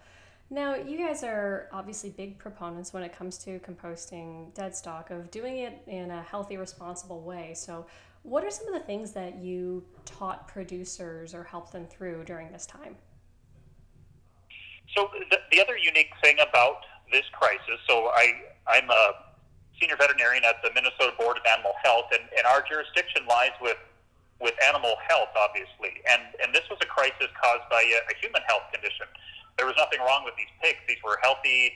Now, 0.49 0.75
you 0.75 0.97
guys 0.97 1.23
are 1.23 1.69
obviously 1.71 2.09
big 2.09 2.37
proponents 2.39 2.91
when 2.91 3.03
it 3.03 3.15
comes 3.15 3.37
to 3.45 3.59
composting 3.59 4.53
dead 4.53 4.75
stock 4.75 5.11
of 5.11 5.31
doing 5.31 5.59
it 5.59 5.81
in 5.87 6.11
a 6.11 6.21
healthy, 6.21 6.57
responsible 6.57 7.21
way. 7.21 7.53
So, 7.55 7.85
what 8.23 8.43
are 8.43 8.51
some 8.51 8.67
of 8.67 8.73
the 8.73 8.81
things 8.81 9.11
that 9.13 9.37
you 9.37 9.85
taught 10.03 10.47
producers 10.47 11.33
or 11.33 11.43
helped 11.43 11.71
them 11.71 11.85
through 11.85 12.25
during 12.25 12.51
this 12.51 12.65
time? 12.65 12.97
So 14.95 15.09
the, 15.29 15.37
the 15.51 15.61
other 15.61 15.77
unique 15.77 16.11
thing 16.21 16.37
about 16.39 16.81
this 17.11 17.25
crisis, 17.31 17.79
so 17.87 18.07
I 18.07 18.33
I'm 18.67 18.89
a 18.89 19.11
senior 19.79 19.95
veterinarian 19.95 20.43
at 20.43 20.59
the 20.61 20.69
Minnesota 20.75 21.15
Board 21.17 21.39
of 21.39 21.43
Animal 21.47 21.73
Health, 21.81 22.11
and, 22.11 22.27
and 22.35 22.45
our 22.45 22.61
jurisdiction 22.67 23.25
lies 23.25 23.55
with 23.63 23.79
with 24.39 24.55
animal 24.71 24.95
health, 25.11 25.35
obviously, 25.35 25.99
and 26.07 26.23
and 26.43 26.55
this 26.55 26.63
was 26.71 26.79
a 26.83 26.87
crisis 26.87 27.27
caused 27.35 27.67
by 27.71 27.83
a, 27.83 27.99
a 28.07 28.15
human 28.23 28.43
health 28.47 28.67
condition. 28.71 29.07
There 29.57 29.67
was 29.67 29.75
nothing 29.75 29.99
wrong 29.99 30.23
with 30.23 30.35
these 30.39 30.51
pigs; 30.63 30.79
these 30.87 31.01
were 31.03 31.19
healthy 31.23 31.75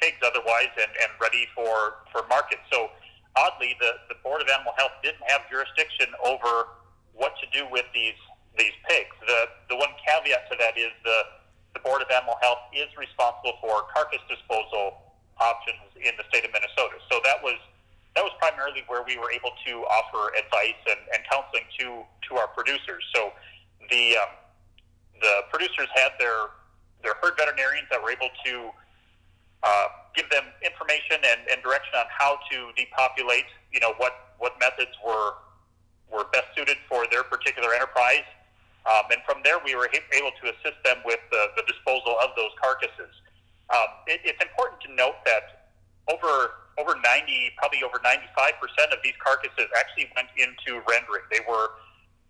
pigs 0.00 0.20
otherwise, 0.24 0.72
and, 0.76 0.92
and 1.04 1.10
ready 1.20 1.48
for 1.52 2.04
for 2.12 2.24
market. 2.28 2.60
So 2.72 2.88
oddly, 3.36 3.76
the, 3.80 4.00
the 4.08 4.16
Board 4.24 4.40
of 4.40 4.48
Animal 4.48 4.72
Health 4.76 4.96
didn't 5.04 5.24
have 5.28 5.44
jurisdiction 5.52 6.12
over 6.24 6.80
what 7.12 7.36
to 7.40 7.46
do 7.52 7.68
with 7.68 7.84
these 7.92 8.16
these 8.56 8.76
pigs. 8.88 9.12
The 9.28 9.48
the 9.68 9.76
one 9.76 9.92
caveat 10.00 10.48
to 10.52 10.56
that 10.56 10.80
is 10.80 10.92
the 11.04 11.18
the 11.76 11.80
Board 11.84 12.00
of 12.00 12.08
Animal 12.08 12.40
Health 12.40 12.72
is 12.72 12.88
responsible 12.96 13.60
for 13.60 13.84
carcass 13.92 14.24
disposal 14.32 15.05
options 15.40 15.92
in 15.96 16.12
the 16.16 16.24
state 16.28 16.44
of 16.44 16.52
Minnesota. 16.52 16.96
So 17.10 17.20
that 17.24 17.42
was 17.42 17.56
that 18.16 18.24
was 18.24 18.32
primarily 18.40 18.82
where 18.88 19.04
we 19.04 19.20
were 19.20 19.30
able 19.30 19.52
to 19.68 19.72
offer 19.92 20.32
advice 20.40 20.80
and, 20.88 21.00
and 21.12 21.20
counseling 21.30 21.68
to 21.78 22.02
to 22.28 22.40
our 22.40 22.48
producers. 22.48 23.04
So 23.14 23.32
the 23.90 24.16
um, 24.16 24.32
the 25.20 25.44
producers 25.52 25.88
had 25.94 26.12
their 26.18 26.48
their 27.04 27.14
herd 27.22 27.36
veterinarians 27.36 27.86
that 27.90 28.02
were 28.02 28.10
able 28.10 28.32
to 28.44 28.70
uh, 29.62 29.88
give 30.14 30.28
them 30.30 30.44
information 30.64 31.20
and, 31.20 31.40
and 31.52 31.62
direction 31.62 31.92
on 31.96 32.06
how 32.08 32.40
to 32.50 32.72
depopulate. 32.76 33.46
You 33.72 33.80
know 33.80 33.92
what 34.00 34.32
what 34.38 34.56
methods 34.58 34.96
were 35.04 35.36
were 36.08 36.24
best 36.32 36.48
suited 36.56 36.78
for 36.88 37.04
their 37.10 37.24
particular 37.24 37.74
enterprise, 37.74 38.24
um, 38.88 39.04
and 39.12 39.20
from 39.28 39.44
there 39.44 39.60
we 39.60 39.74
were 39.74 39.90
able 39.92 40.32
to 40.40 40.48
assist 40.56 40.80
them 40.84 40.98
with 41.04 41.20
the, 41.30 41.52
the 41.56 41.64
disposal 41.66 42.16
of 42.22 42.30
those 42.36 42.50
carcasses. 42.62 43.12
Um, 43.74 44.06
it, 44.06 44.22
it's 44.22 44.40
important 44.40 44.75
over 46.26 46.50
over 46.76 46.92
90, 46.92 47.56
probably 47.56 47.80
over 47.82 47.96
95 48.02 48.52
percent 48.60 48.92
of 48.92 48.98
these 49.02 49.16
carcasses 49.22 49.70
actually 49.78 50.10
went 50.14 50.28
into 50.36 50.82
rendering. 50.84 51.24
They 51.30 51.40
were 51.48 51.78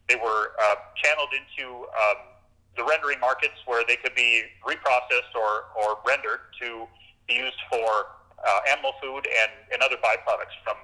they 0.09 0.17
were 0.17 0.55
uh, 0.61 0.77
channeled 1.03 1.33
into 1.35 1.89
um, 1.91 2.37
the 2.77 2.85
rendering 2.85 3.19
markets 3.19 3.59
where 3.65 3.83
they 3.89 3.97
could 3.97 4.15
be 4.15 4.45
reprocessed 4.63 5.35
or, 5.35 5.73
or 5.75 5.99
rendered 6.07 6.47
to 6.63 6.87
be 7.27 7.35
used 7.35 7.59
for 7.73 8.15
uh, 8.47 8.61
animal 8.71 8.93
food 9.03 9.27
and, 9.27 9.51
and 9.73 9.83
other 9.83 9.97
byproducts 9.97 10.55
from, 10.63 10.77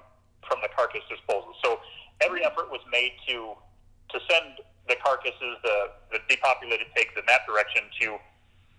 from 0.48 0.58
the 0.62 0.68
carcass 0.74 1.04
disposal. 1.08 1.54
So 1.62 1.78
every 2.20 2.44
effort 2.44 2.70
was 2.70 2.80
made 2.90 3.12
to 3.28 3.54
to 4.10 4.18
send 4.28 4.58
the 4.88 4.96
carcasses, 5.00 5.56
the, 5.62 5.88
the 6.10 6.18
depopulated 6.28 6.88
pigs 6.94 7.12
in 7.16 7.22
that 7.28 7.46
direction 7.46 7.82
to 8.00 8.18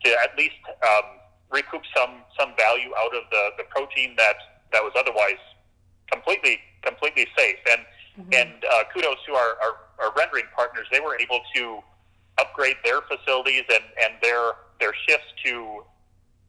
to 0.03 0.09
at 0.19 0.37
least 0.37 0.59
um, 0.83 1.22
recoup 1.53 1.83
some 1.95 2.25
some 2.37 2.53
value 2.57 2.89
out 2.97 3.15
of 3.15 3.23
the, 3.31 3.49
the 3.57 3.63
protein 3.69 4.15
that, 4.17 4.35
that 4.73 4.81
was 4.81 4.91
otherwise 4.97 5.39
completely 6.11 6.59
completely 6.81 7.27
safe. 7.37 7.61
And 7.69 7.81
mm-hmm. 8.19 8.33
and 8.33 8.51
uh, 8.65 8.83
kudos 8.93 9.17
to 9.27 9.33
our, 9.33 9.55
our, 9.61 9.73
our 10.01 10.11
rendering 10.17 10.49
partners; 10.55 10.87
they 10.91 10.99
were 10.99 11.17
able 11.17 11.39
to 11.55 11.79
upgrade 12.39 12.77
their 12.83 13.01
facilities 13.01 13.63
and, 13.69 13.85
and 14.01 14.13
their 14.21 14.53
their 14.79 14.93
shifts 15.07 15.29
to 15.45 15.85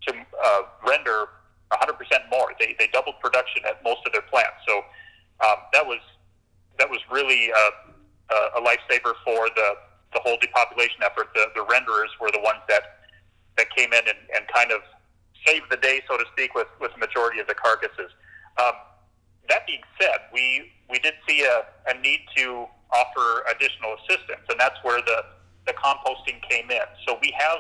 to 0.09 0.12
uh, 0.45 0.62
render 0.87 1.29
100% 1.73 1.97
more. 2.31 2.53
They, 2.61 2.77
they 2.79 2.88
doubled 2.93 3.17
production 3.21 3.62
at 3.67 3.83
most 3.83 4.01
of 4.07 4.12
their 4.12 4.23
plants. 4.23 4.61
So 4.69 4.85
um, 5.45 5.57
that 5.73 5.87
was 5.87 6.01
that 6.79 6.90
was 6.90 7.01
really 7.11 7.53
uh, 7.53 8.59
a 8.59 8.61
lifesaver 8.61 9.14
for 9.25 9.49
the, 9.55 9.69
the 10.12 10.21
whole 10.21 10.37
depopulation 10.40 11.03
effort. 11.05 11.29
The, 11.35 11.47
the 11.55 11.64
renderers 11.67 12.11
were 12.21 12.31
the 12.33 12.40
ones 12.40 12.61
that 12.69 12.99
that 13.57 13.71
came 13.77 13.93
in 13.93 14.03
and, 14.09 14.19
and 14.35 14.47
kind 14.53 14.73
of 14.73 14.81
saved 15.46 15.66
the 15.70 15.76
day, 15.76 16.00
so 16.09 16.16
to 16.16 16.24
speak, 16.33 16.54
with, 16.54 16.68
with 16.80 16.92
the 16.92 16.98
majority 16.98 17.40
of 17.40 17.46
the 17.46 17.54
carcasses. 17.54 18.11
Um, 18.62 18.72
that 19.48 19.66
being 19.66 19.83
said, 20.00 20.30
we 20.33 20.72
we 20.88 20.98
did 20.98 21.14
see 21.28 21.42
a, 21.42 21.64
a 21.90 22.00
need 22.00 22.20
to 22.37 22.66
offer 22.92 23.44
additional 23.54 23.96
assistance, 24.04 24.44
and 24.48 24.59
that's 24.59 24.78
where 24.83 25.00
the, 25.02 25.24
the 25.66 25.72
composting 25.72 26.40
came 26.48 26.70
in. 26.70 26.87
So 27.07 27.18
we 27.20 27.35
have 27.38 27.59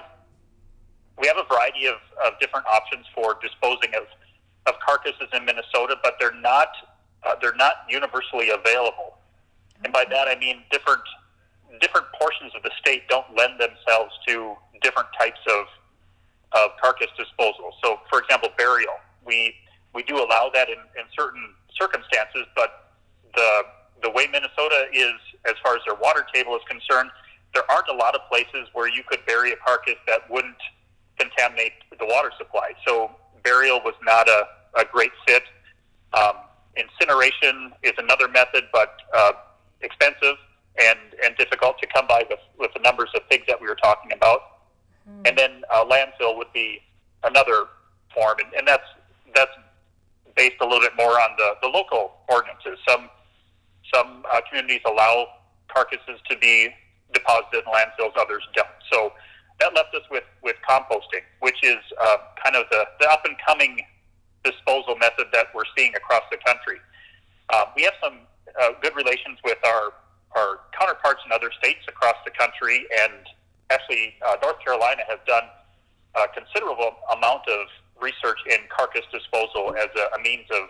we 1.18 1.26
have 1.28 1.36
a 1.36 1.44
variety 1.44 1.86
of, 1.86 1.96
of 2.26 2.38
different 2.40 2.66
options 2.66 3.06
for 3.14 3.38
disposing 3.40 3.94
of, 3.94 4.02
of 4.66 4.74
carcasses 4.84 5.28
in 5.32 5.44
Minnesota, 5.44 5.96
but 6.02 6.14
they're 6.18 6.34
not 6.40 6.68
uh, 7.24 7.34
they're 7.40 7.56
not 7.56 7.86
universally 7.88 8.50
available. 8.50 9.18
And 9.82 9.92
by 9.92 10.04
that 10.10 10.28
I 10.28 10.38
mean 10.38 10.62
different 10.70 11.02
different 11.80 12.06
portions 12.18 12.52
of 12.54 12.62
the 12.62 12.70
state 12.80 13.08
don't 13.08 13.26
lend 13.36 13.60
themselves 13.60 14.12
to 14.28 14.54
different 14.82 15.08
types 15.18 15.40
of 15.48 15.66
of 16.54 16.70
carcass 16.80 17.08
disposal. 17.16 17.74
So, 17.82 18.00
for 18.10 18.20
example, 18.20 18.48
burial 18.56 18.94
we 19.24 19.54
we 19.94 20.02
do 20.02 20.16
allow 20.16 20.50
that 20.52 20.68
in, 20.68 20.78
in 20.98 21.06
certain 21.16 21.54
circumstances, 21.78 22.46
but 22.54 22.92
the 23.34 23.62
the 24.02 24.10
way 24.10 24.26
Minnesota 24.30 24.86
is 24.92 25.14
as 25.46 25.54
far 25.62 25.74
as 25.76 25.82
their 25.86 25.94
water 25.94 26.26
table 26.32 26.54
is 26.56 26.62
concerned, 26.68 27.10
there 27.54 27.68
aren't 27.70 27.88
a 27.88 27.94
lot 27.94 28.14
of 28.14 28.20
places 28.28 28.68
where 28.72 28.88
you 28.88 29.02
could 29.08 29.24
bury 29.26 29.52
a 29.52 29.56
carcass 29.56 29.96
that 30.06 30.28
wouldn't 30.30 30.56
contaminate 31.18 31.72
the 31.98 32.04
water 32.04 32.30
supply. 32.36 32.72
So 32.86 33.10
burial 33.42 33.80
was 33.84 33.94
not 34.02 34.28
a, 34.28 34.44
a 34.76 34.84
great 34.84 35.12
fit. 35.26 35.44
Um, 36.12 36.34
incineration 36.76 37.72
is 37.82 37.92
another 37.98 38.28
method, 38.28 38.64
but 38.72 38.96
uh, 39.16 39.32
expensive 39.80 40.36
and, 40.80 40.98
and 41.24 41.36
difficult 41.36 41.78
to 41.78 41.86
come 41.86 42.06
by 42.06 42.24
with, 42.28 42.40
with 42.58 42.72
the 42.74 42.80
numbers 42.80 43.08
of 43.14 43.28
pigs 43.30 43.44
that 43.46 43.60
we 43.60 43.68
were 43.68 43.76
talking 43.76 44.12
about. 44.12 44.40
Mm. 45.08 45.28
And 45.28 45.38
then 45.38 45.62
uh, 45.72 45.84
landfill 45.84 46.36
would 46.36 46.52
be 46.52 46.80
another 47.22 47.66
form, 48.14 48.38
and, 48.38 48.52
and 48.54 48.66
that's 48.66 48.86
that's 49.34 49.50
based 50.36 50.56
a 50.60 50.64
little 50.64 50.80
bit 50.80 50.96
more 50.96 51.20
on 51.20 51.30
the, 51.36 51.54
the 51.62 51.68
local 51.68 52.12
ordinances. 52.28 52.78
Some 52.88 53.08
some 53.92 54.24
uh, 54.32 54.40
communities 54.48 54.80
allow 54.86 55.26
carcasses 55.68 56.20
to 56.28 56.36
be 56.38 56.70
deposited 57.12 57.64
in 57.66 57.72
landfills, 57.72 58.12
others 58.18 58.42
don't. 58.54 58.68
So 58.92 59.12
that 59.60 59.74
left 59.74 59.94
us 59.94 60.02
with, 60.10 60.24
with 60.42 60.56
composting, 60.68 61.22
which 61.40 61.62
is 61.62 61.78
uh, 62.00 62.16
kind 62.42 62.56
of 62.56 62.64
the, 62.70 62.84
the 63.00 63.08
up 63.10 63.24
and 63.24 63.36
coming 63.46 63.80
disposal 64.42 64.96
method 64.96 65.26
that 65.32 65.46
we're 65.54 65.68
seeing 65.76 65.94
across 65.94 66.22
the 66.30 66.38
country. 66.44 66.78
Uh, 67.52 67.66
we 67.76 67.82
have 67.82 67.94
some 68.02 68.18
uh, 68.60 68.70
good 68.82 68.94
relations 68.96 69.38
with 69.44 69.58
our, 69.64 69.92
our 70.36 70.60
counterparts 70.78 71.22
in 71.24 71.32
other 71.32 71.50
states 71.58 71.80
across 71.88 72.16
the 72.24 72.30
country, 72.32 72.86
and 73.00 73.12
actually, 73.70 74.14
uh, 74.26 74.36
North 74.42 74.60
Carolina 74.64 75.02
has 75.08 75.18
done 75.26 75.44
a 76.14 76.28
considerable 76.28 76.96
amount 77.16 77.42
of 77.48 77.66
research 78.00 78.38
in 78.50 78.58
carcass 78.74 79.04
disposal 79.12 79.74
as 79.76 79.88
a, 79.96 80.18
a 80.18 80.22
means 80.22 80.46
of 80.50 80.68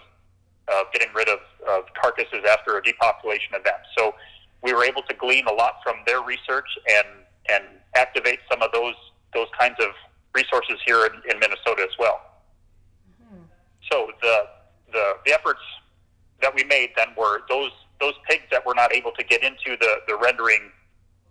uh, 0.73 0.85
getting 0.93 1.09
rid 1.15 1.29
of, 1.29 1.41
of 1.69 1.85
carcasses 2.01 2.45
after 2.49 2.79
a 2.79 2.83
depopulation 2.83 3.55
event. 3.55 3.83
So 3.99 4.15
we 4.63 4.73
were 4.73 4.85
able 4.85 5.03
to 5.03 5.15
glean 5.15 5.47
a 5.47 5.53
lot 5.53 5.75
from 5.83 5.97
their 6.07 6.23
research 6.23 6.69
and 6.89 7.07
and 7.51 7.65
activate 7.95 8.39
some 8.51 8.63
of 8.63 8.73
those 8.73 8.95
those 9.35 9.49
kinds 9.59 9.77
of 9.81 9.91
resources 10.35 10.79
here 10.87 11.07
in, 11.07 11.13
in 11.31 11.39
Minnesota 11.39 11.83
as 11.83 11.97
well. 11.99 12.21
Mm-hmm. 13.23 13.43
So 13.93 14.11
the, 14.23 14.47
the 14.93 15.13
the 15.27 15.33
efforts 15.33 15.61
that 16.41 16.55
we 16.55 16.65
made 16.65 16.91
then 16.97 17.09
were 17.17 17.43
those 17.49 17.71
those 18.01 18.15
pigs 18.29 18.45
that 18.51 18.65
were 18.65 18.75
not 18.75 18.95
able 18.95 19.13
to 19.13 19.25
get 19.25 19.43
into 19.43 19.77
the 19.79 19.97
the 20.09 20.17
rendering 20.17 20.71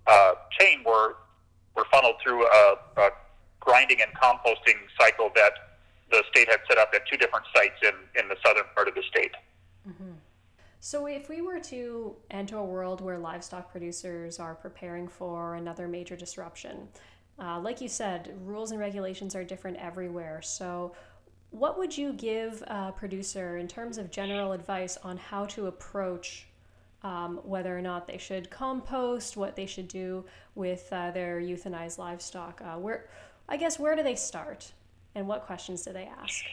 uh, 0.06 0.34
chain 0.60 0.84
were 0.86 1.16
were 1.76 1.86
funneled 1.92 2.16
through 2.24 2.46
a, 2.46 2.78
a 2.98 3.10
grinding 3.60 4.02
and 4.02 4.12
composting 4.14 4.78
cycle 5.00 5.32
that 5.36 5.54
the 6.12 6.24
state 6.30 6.50
had 6.50 6.60
set 6.68 6.78
up 6.78 6.92
at 6.94 7.08
two 7.08 7.18
different 7.18 7.46
sites 7.56 7.80
in, 7.82 8.22
in 8.22 8.30
the 8.30 8.36
southern 8.46 8.66
part 8.76 8.88
of 8.88 8.96
the 8.96 9.04
state. 9.10 9.32
Mm-hmm. 9.88 10.12
So, 10.80 11.06
if 11.06 11.30
we 11.30 11.42
were 11.42 11.60
to 11.62 12.16
enter 12.30 12.58
a 12.58 12.64
world 12.64 13.00
where 13.00 13.18
livestock 13.18 13.72
producers 13.72 14.38
are 14.38 14.54
preparing 14.54 15.08
for 15.08 15.56
another 15.56 15.88
major 15.88 16.18
disruption, 16.18 16.90
uh, 17.40 17.60
like 17.60 17.80
you 17.80 17.88
said, 17.88 18.36
rules 18.44 18.72
and 18.72 18.80
regulations 18.80 19.34
are 19.34 19.44
different 19.46 19.78
everywhere. 19.78 20.42
So, 20.42 20.94
what 21.52 21.78
would 21.78 21.98
you 21.98 22.14
give 22.14 22.62
a 22.64 22.92
producer 22.92 23.58
in 23.58 23.68
terms 23.68 23.98
of 23.98 24.12
general 24.12 24.52
advice 24.52 24.98
on 25.04 25.18
how 25.18 25.46
to 25.46 25.68
approach 25.68 26.48
um, 27.04 27.40
whether 27.44 27.78
or 27.78 27.82
not 27.82 28.08
they 28.08 28.18
should 28.18 28.50
compost, 28.50 29.36
what 29.38 29.56
they 29.56 29.66
should 29.66 29.88
do 29.88 30.26
with 30.56 30.88
uh, 30.92 31.12
their 31.12 31.40
euthanized 31.40 31.98
livestock? 31.98 32.62
Uh, 32.62 32.78
where, 32.78 33.08
I 33.50 33.58
guess, 33.58 33.78
where 33.80 33.96
do 33.96 34.04
they 34.04 34.16
start? 34.16 34.72
and 35.16 35.28
what 35.28 35.46
questions 35.46 35.84
do 35.84 35.94
they 35.94 36.10
ask? 36.22 36.44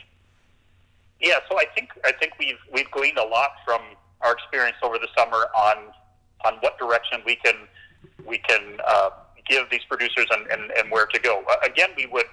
Yeah, 1.21 1.39
so 1.51 1.59
I 1.59 1.65
think 1.75 1.91
I 2.05 2.13
think 2.13 2.33
we've 2.39 2.59
we've 2.73 2.91
gleaned 2.91 3.19
a 3.19 3.25
lot 3.25 3.51
from 3.65 3.81
our 4.23 4.33
experience 4.33 4.77
over 4.83 4.99
the 4.99 5.09
summer 5.17 5.49
on 5.57 5.77
on 6.45 6.55
what 6.61 6.79
direction 6.79 7.21
we 7.27 7.37
can 7.37 7.55
we 8.25 8.39
can 8.39 8.79
uh, 8.87 9.11
give 9.47 9.69
these 9.71 9.85
producers 9.89 10.27
and, 10.31 10.47
and, 10.51 10.71
and 10.71 10.91
where 10.91 11.07
to 11.07 11.21
go. 11.21 11.45
Again, 11.63 11.91
we 11.97 12.07
would 12.07 12.27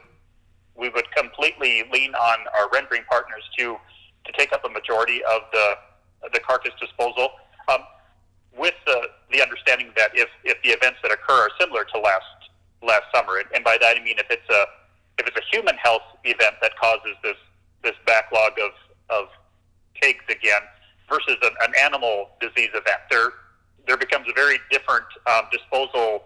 we 0.75 0.89
would 0.89 1.09
completely 1.11 1.83
lean 1.91 2.15
on 2.15 2.39
our 2.57 2.69
rendering 2.71 3.03
partners 3.09 3.43
to 3.59 3.77
to 4.25 4.31
take 4.37 4.53
up 4.53 4.63
a 4.63 4.69
majority 4.69 5.21
of 5.25 5.41
the 5.51 5.77
the 6.31 6.39
carcass 6.39 6.73
disposal, 6.79 7.31
with 8.57 8.75
the 8.85 9.09
the 9.31 9.41
understanding 9.41 9.91
that 9.95 10.11
if 10.13 10.29
if 10.43 10.61
the 10.63 10.69
events 10.69 10.99
that 11.03 11.11
occur 11.11 11.47
are 11.47 11.51
similar 11.59 11.83
to 11.85 11.99
last 11.99 12.25
last 12.81 13.05
summer, 13.13 13.41
and 13.53 13.63
by 13.63 13.77
that 13.79 13.97
I 13.97 14.03
mean 14.03 14.17
if 14.17 14.27
it's 14.29 14.49
a 14.49 14.65
if 15.19 15.27
it's 15.27 15.37
a 15.37 15.55
human 15.55 15.75
health 15.77 16.03
event 16.23 16.55
that 16.61 16.77
causes 16.79 17.15
this 17.23 17.37
this 17.83 17.95
backlog 18.05 18.53
of 18.59 18.71
of 19.09 19.27
pigs 20.01 20.23
again 20.29 20.61
versus 21.09 21.37
an, 21.41 21.51
an 21.61 21.73
animal 21.81 22.29
disease 22.39 22.69
event, 22.73 23.01
there 23.09 23.31
there 23.87 23.97
becomes 23.97 24.27
a 24.29 24.33
very 24.33 24.59
different 24.69 25.05
um, 25.27 25.43
disposal 25.51 26.23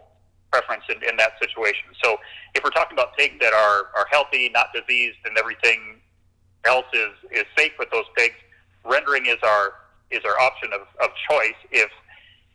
preference 0.52 0.84
in, 0.89 0.98
in 1.08 1.15
that 1.17 1.34
situation. 1.39 1.86
So 2.04 2.17
if 2.56 2.63
we're 2.63 2.72
talking 2.72 2.98
about 2.98 3.15
pigs 3.15 3.36
that 3.39 3.54
are, 3.54 3.88
are 3.96 4.06
healthy, 4.12 4.50
not 4.50 4.67
diseased, 4.74 5.17
and 5.26 5.38
everything 5.38 6.02
else 6.65 6.86
is, 6.94 7.12
is 7.32 7.46
safe 7.58 7.72
with 7.80 7.89
those 7.91 8.06
pigs, 8.17 8.36
rendering 8.84 9.28
is 9.28 9.38
our 9.44 9.74
is 10.12 10.20
our 10.26 10.38
option 10.41 10.72
of, 10.74 10.82
of 11.02 11.10
choice. 11.30 11.56
If 11.72 11.89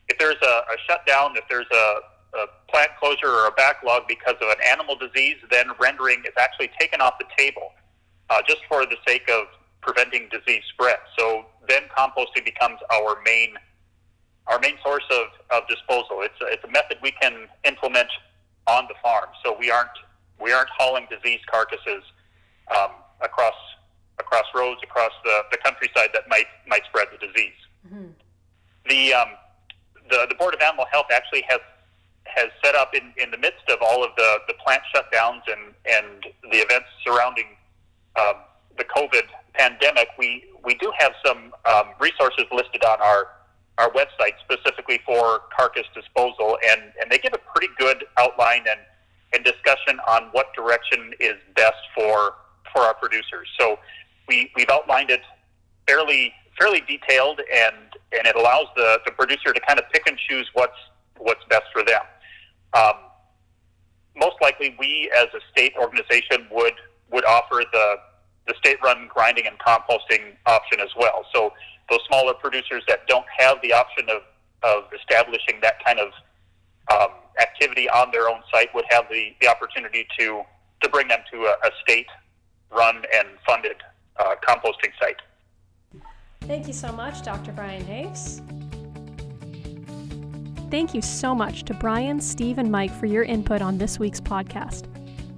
if 0.09 0.19
there's 0.19 0.41
a, 0.43 0.47
a 0.47 0.77
shutdown, 0.87 1.37
if 1.37 1.45
there's 1.49 1.71
a 1.73 2.01
a 2.37 2.71
plant 2.71 2.91
closure 3.01 3.29
or 3.29 3.47
a 3.47 3.51
backlog 3.53 4.03
because 4.07 4.35
of 4.43 4.49
an 4.49 4.57
animal 4.67 4.97
disease, 4.97 5.37
then 5.51 5.67
rendering 5.81 6.21
is 6.27 6.35
actually 6.39 6.71
taken 6.79 7.01
off 7.01 7.15
the 7.19 7.25
table 7.37 7.73
uh, 8.31 8.43
just 8.47 8.61
for 8.69 8.85
the 8.85 8.97
sake 9.07 9.29
of 9.31 9.47
preventing 9.81 10.29
disease 10.29 10.63
spread. 10.73 10.99
So 11.19 11.47
then 11.69 11.83
composting 11.97 12.45
becomes 12.45 12.79
our 12.93 13.19
main 13.25 13.55
our 14.49 14.61
main 14.61 14.75
source 14.85 15.05
of, 15.11 15.27
of 15.51 15.67
disposal. 15.67 16.23
It's 16.23 16.41
a, 16.41 16.47
it's 16.47 16.63
a 16.63 16.71
method 16.71 16.99
we 17.03 17.11
can 17.21 17.49
implement 17.65 18.09
on 18.69 18.87
the 18.87 18.95
farm. 19.03 19.29
So 19.45 19.57
we 19.59 19.71
aren't 19.71 19.91
we 20.41 20.53
aren't 20.53 20.71
hauling 20.77 21.07
disease 21.11 21.41
carcasses 21.51 22.03
um, 22.77 22.91
across 23.21 23.55
across 24.19 24.45
roads 24.55 24.81
across 24.83 25.13
the, 25.25 25.43
the 25.51 25.59
countryside 25.59 26.11
that 26.15 26.29
might 26.29 26.47
might 26.69 26.85
spread 26.85 27.09
the 27.13 27.27
disease. 27.27 27.59
Mm-hmm. 27.87 28.07
The 28.89 29.15
um, 29.15 29.29
the 30.11 30.27
the 30.29 30.35
Board 30.35 30.55
of 30.55 30.61
Animal 30.61 30.87
Health 30.93 31.07
actually 31.13 31.45
has 31.49 31.61
has 32.37 32.49
set 32.63 32.75
up 32.75 32.95
in, 32.95 33.13
in 33.17 33.31
the 33.31 33.39
midst 33.39 33.65
of 33.71 33.79
all 33.81 34.05
of 34.05 34.11
the, 34.17 34.39
the 34.47 34.55
plant 34.55 34.83
shutdowns 34.95 35.41
and, 35.49 35.73
and 35.91 36.27
the 36.53 36.59
events 36.59 36.87
surrounding 37.05 37.47
um, 38.17 38.35
the 38.77 38.85
COVID 38.85 39.23
pandemic, 39.55 40.09
we, 40.19 40.45
we 40.65 40.75
do 40.75 40.93
have 40.99 41.13
some 41.25 41.55
um, 41.65 41.95
resources 41.99 42.45
listed 42.53 42.85
on 42.85 43.01
our, 43.01 43.29
our 43.79 43.91
website 43.93 44.35
specifically 44.45 45.01
for 45.07 45.43
carcass 45.57 45.87
disposal, 45.95 46.59
and, 46.69 46.83
and 47.01 47.11
they 47.11 47.19
give 47.19 47.33
a 47.33 47.41
pretty 47.55 47.73
good 47.79 48.05
outline 48.19 48.65
and, 48.69 48.81
and 49.35 49.45
discussion 49.45 49.99
on 50.09 50.25
what 50.33 50.53
direction 50.55 51.13
is 51.21 51.37
best 51.55 51.81
for, 51.95 52.35
for 52.73 52.83
our 52.83 52.95
producers. 52.95 53.49
So 53.59 53.79
we, 54.29 54.51
we've 54.57 54.71
outlined 54.71 55.11
it 55.11 55.23
fairly 55.87 56.35
fairly 56.59 56.83
detailed, 56.89 57.41
and, 57.55 57.77
and 58.13 58.27
it 58.27 58.37
allows 58.37 58.67
the, 58.77 59.01
the 59.05 59.13
producer 59.13 59.53
to 59.53 59.61
kind 59.67 59.79
of 59.79 59.87
pick 59.93 60.07
and 60.07 60.19
choose 60.29 60.49
what's 60.55 60.79
what's 61.19 61.45
best 61.49 61.65
for 61.73 61.83
them. 61.83 62.03
Um, 62.75 62.95
most 64.17 64.37
likely, 64.41 64.77
we 64.79 65.11
as 65.17 65.27
a 65.35 65.41
state 65.53 65.73
organization 65.79 66.47
would 66.51 66.75
would 67.11 67.25
offer 67.25 67.63
the 67.73 67.97
the 68.47 68.55
state-run 68.59 69.09
grinding 69.13 69.47
and 69.47 69.59
composting 69.59 70.37
option 70.47 70.79
as 70.81 70.91
well. 70.97 71.25
So 71.35 71.53
those 71.91 71.99
smaller 72.07 72.33
producers 72.35 72.85
that 72.87 73.07
don't 73.09 73.27
have 73.39 73.57
the 73.63 73.73
option 73.73 74.09
of 74.09 74.23
of 74.63 74.85
establishing 74.93 75.61
that 75.63 75.85
kind 75.85 75.99
of 75.99 76.11
um, 76.93 77.17
activity 77.41 77.89
on 77.91 78.11
their 78.13 78.29
own 78.29 78.41
site 78.53 78.75
would 78.75 78.85
have 78.89 79.05
the, 79.11 79.35
the 79.41 79.49
opportunity 79.49 80.07
to 80.19 80.43
to 80.83 80.89
bring 80.89 81.09
them 81.09 81.21
to 81.33 81.45
a, 81.45 81.55
a 81.67 81.71
state-run 81.83 82.97
and 83.15 83.29
funded 83.47 83.77
uh, 84.19 84.35
composting 84.47 84.93
site. 85.01 85.17
Thank 86.47 86.69
you 86.69 86.73
so 86.73 86.93
much, 86.93 87.23
Dr. 87.23 87.53
Brian 87.53 87.85
Hoefs. 87.87 88.41
Thank 90.71 90.95
you 90.95 91.03
so 91.03 91.35
much 91.35 91.65
to 91.65 91.75
Brian, 91.75 92.21
Steve, 92.21 92.59
and 92.59 92.71
Mike 92.71 92.93
for 92.93 93.07
your 93.07 93.25
input 93.25 93.63
on 93.63 93.79
this 93.79 93.99
week's 93.99 94.21
podcast. 94.21 94.87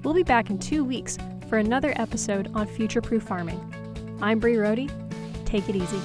We'll 0.02 0.14
be 0.14 0.22
back 0.22 0.50
in 0.50 0.58
two 0.58 0.84
weeks 0.84 1.18
for 1.48 1.58
another 1.58 1.92
episode 1.96 2.50
on 2.54 2.66
future 2.66 3.00
proof 3.00 3.22
farming. 3.22 3.58
I'm 4.20 4.38
Bree 4.38 4.56
Rody. 4.56 4.90
Take 5.44 5.68
it 5.68 5.76
easy. 5.76 6.00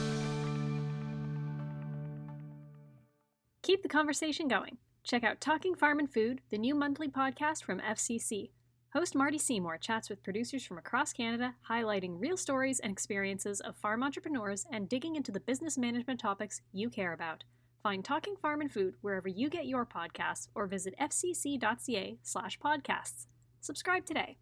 Keep 3.61 3.81
the 3.83 3.89
conversation 3.89 4.47
going. 4.47 4.77
Check 5.03 5.23
out 5.23 5.41
Talking 5.41 5.75
Farm 5.75 5.99
and 5.99 6.11
Food, 6.11 6.41
the 6.49 6.57
new 6.57 6.75
monthly 6.75 7.09
podcast 7.09 7.63
from 7.63 7.79
FCC. 7.79 8.51
Host 8.93 9.15
Marty 9.15 9.39
Seymour 9.39 9.79
chats 9.79 10.08
with 10.08 10.21
producers 10.21 10.63
from 10.63 10.77
across 10.77 11.13
Canada, 11.13 11.56
highlighting 11.67 12.19
real 12.19 12.38
stories 12.38 12.79
and 12.79 12.91
experiences 12.91 13.60
of 13.60 13.75
farm 13.75 14.03
entrepreneurs 14.03 14.67
and 14.71 14.88
digging 14.88 15.15
into 15.15 15.32
the 15.32 15.39
business 15.39 15.79
management 15.79 16.19
topics 16.19 16.62
you 16.71 16.91
care 16.91 17.12
about. 17.12 17.43
Find 17.82 18.06
Talking 18.06 18.36
Farm 18.36 18.62
and 18.62 18.71
Food 18.71 18.93
wherever 19.01 19.27
you 19.27 19.49
get 19.49 19.65
your 19.65 19.84
podcasts 19.84 20.47
or 20.53 20.67
visit 20.67 20.93
fcc.ca 21.01 22.19
slash 22.21 22.60
podcasts. 22.60 23.25
Subscribe 23.62 24.06
today. 24.06 24.38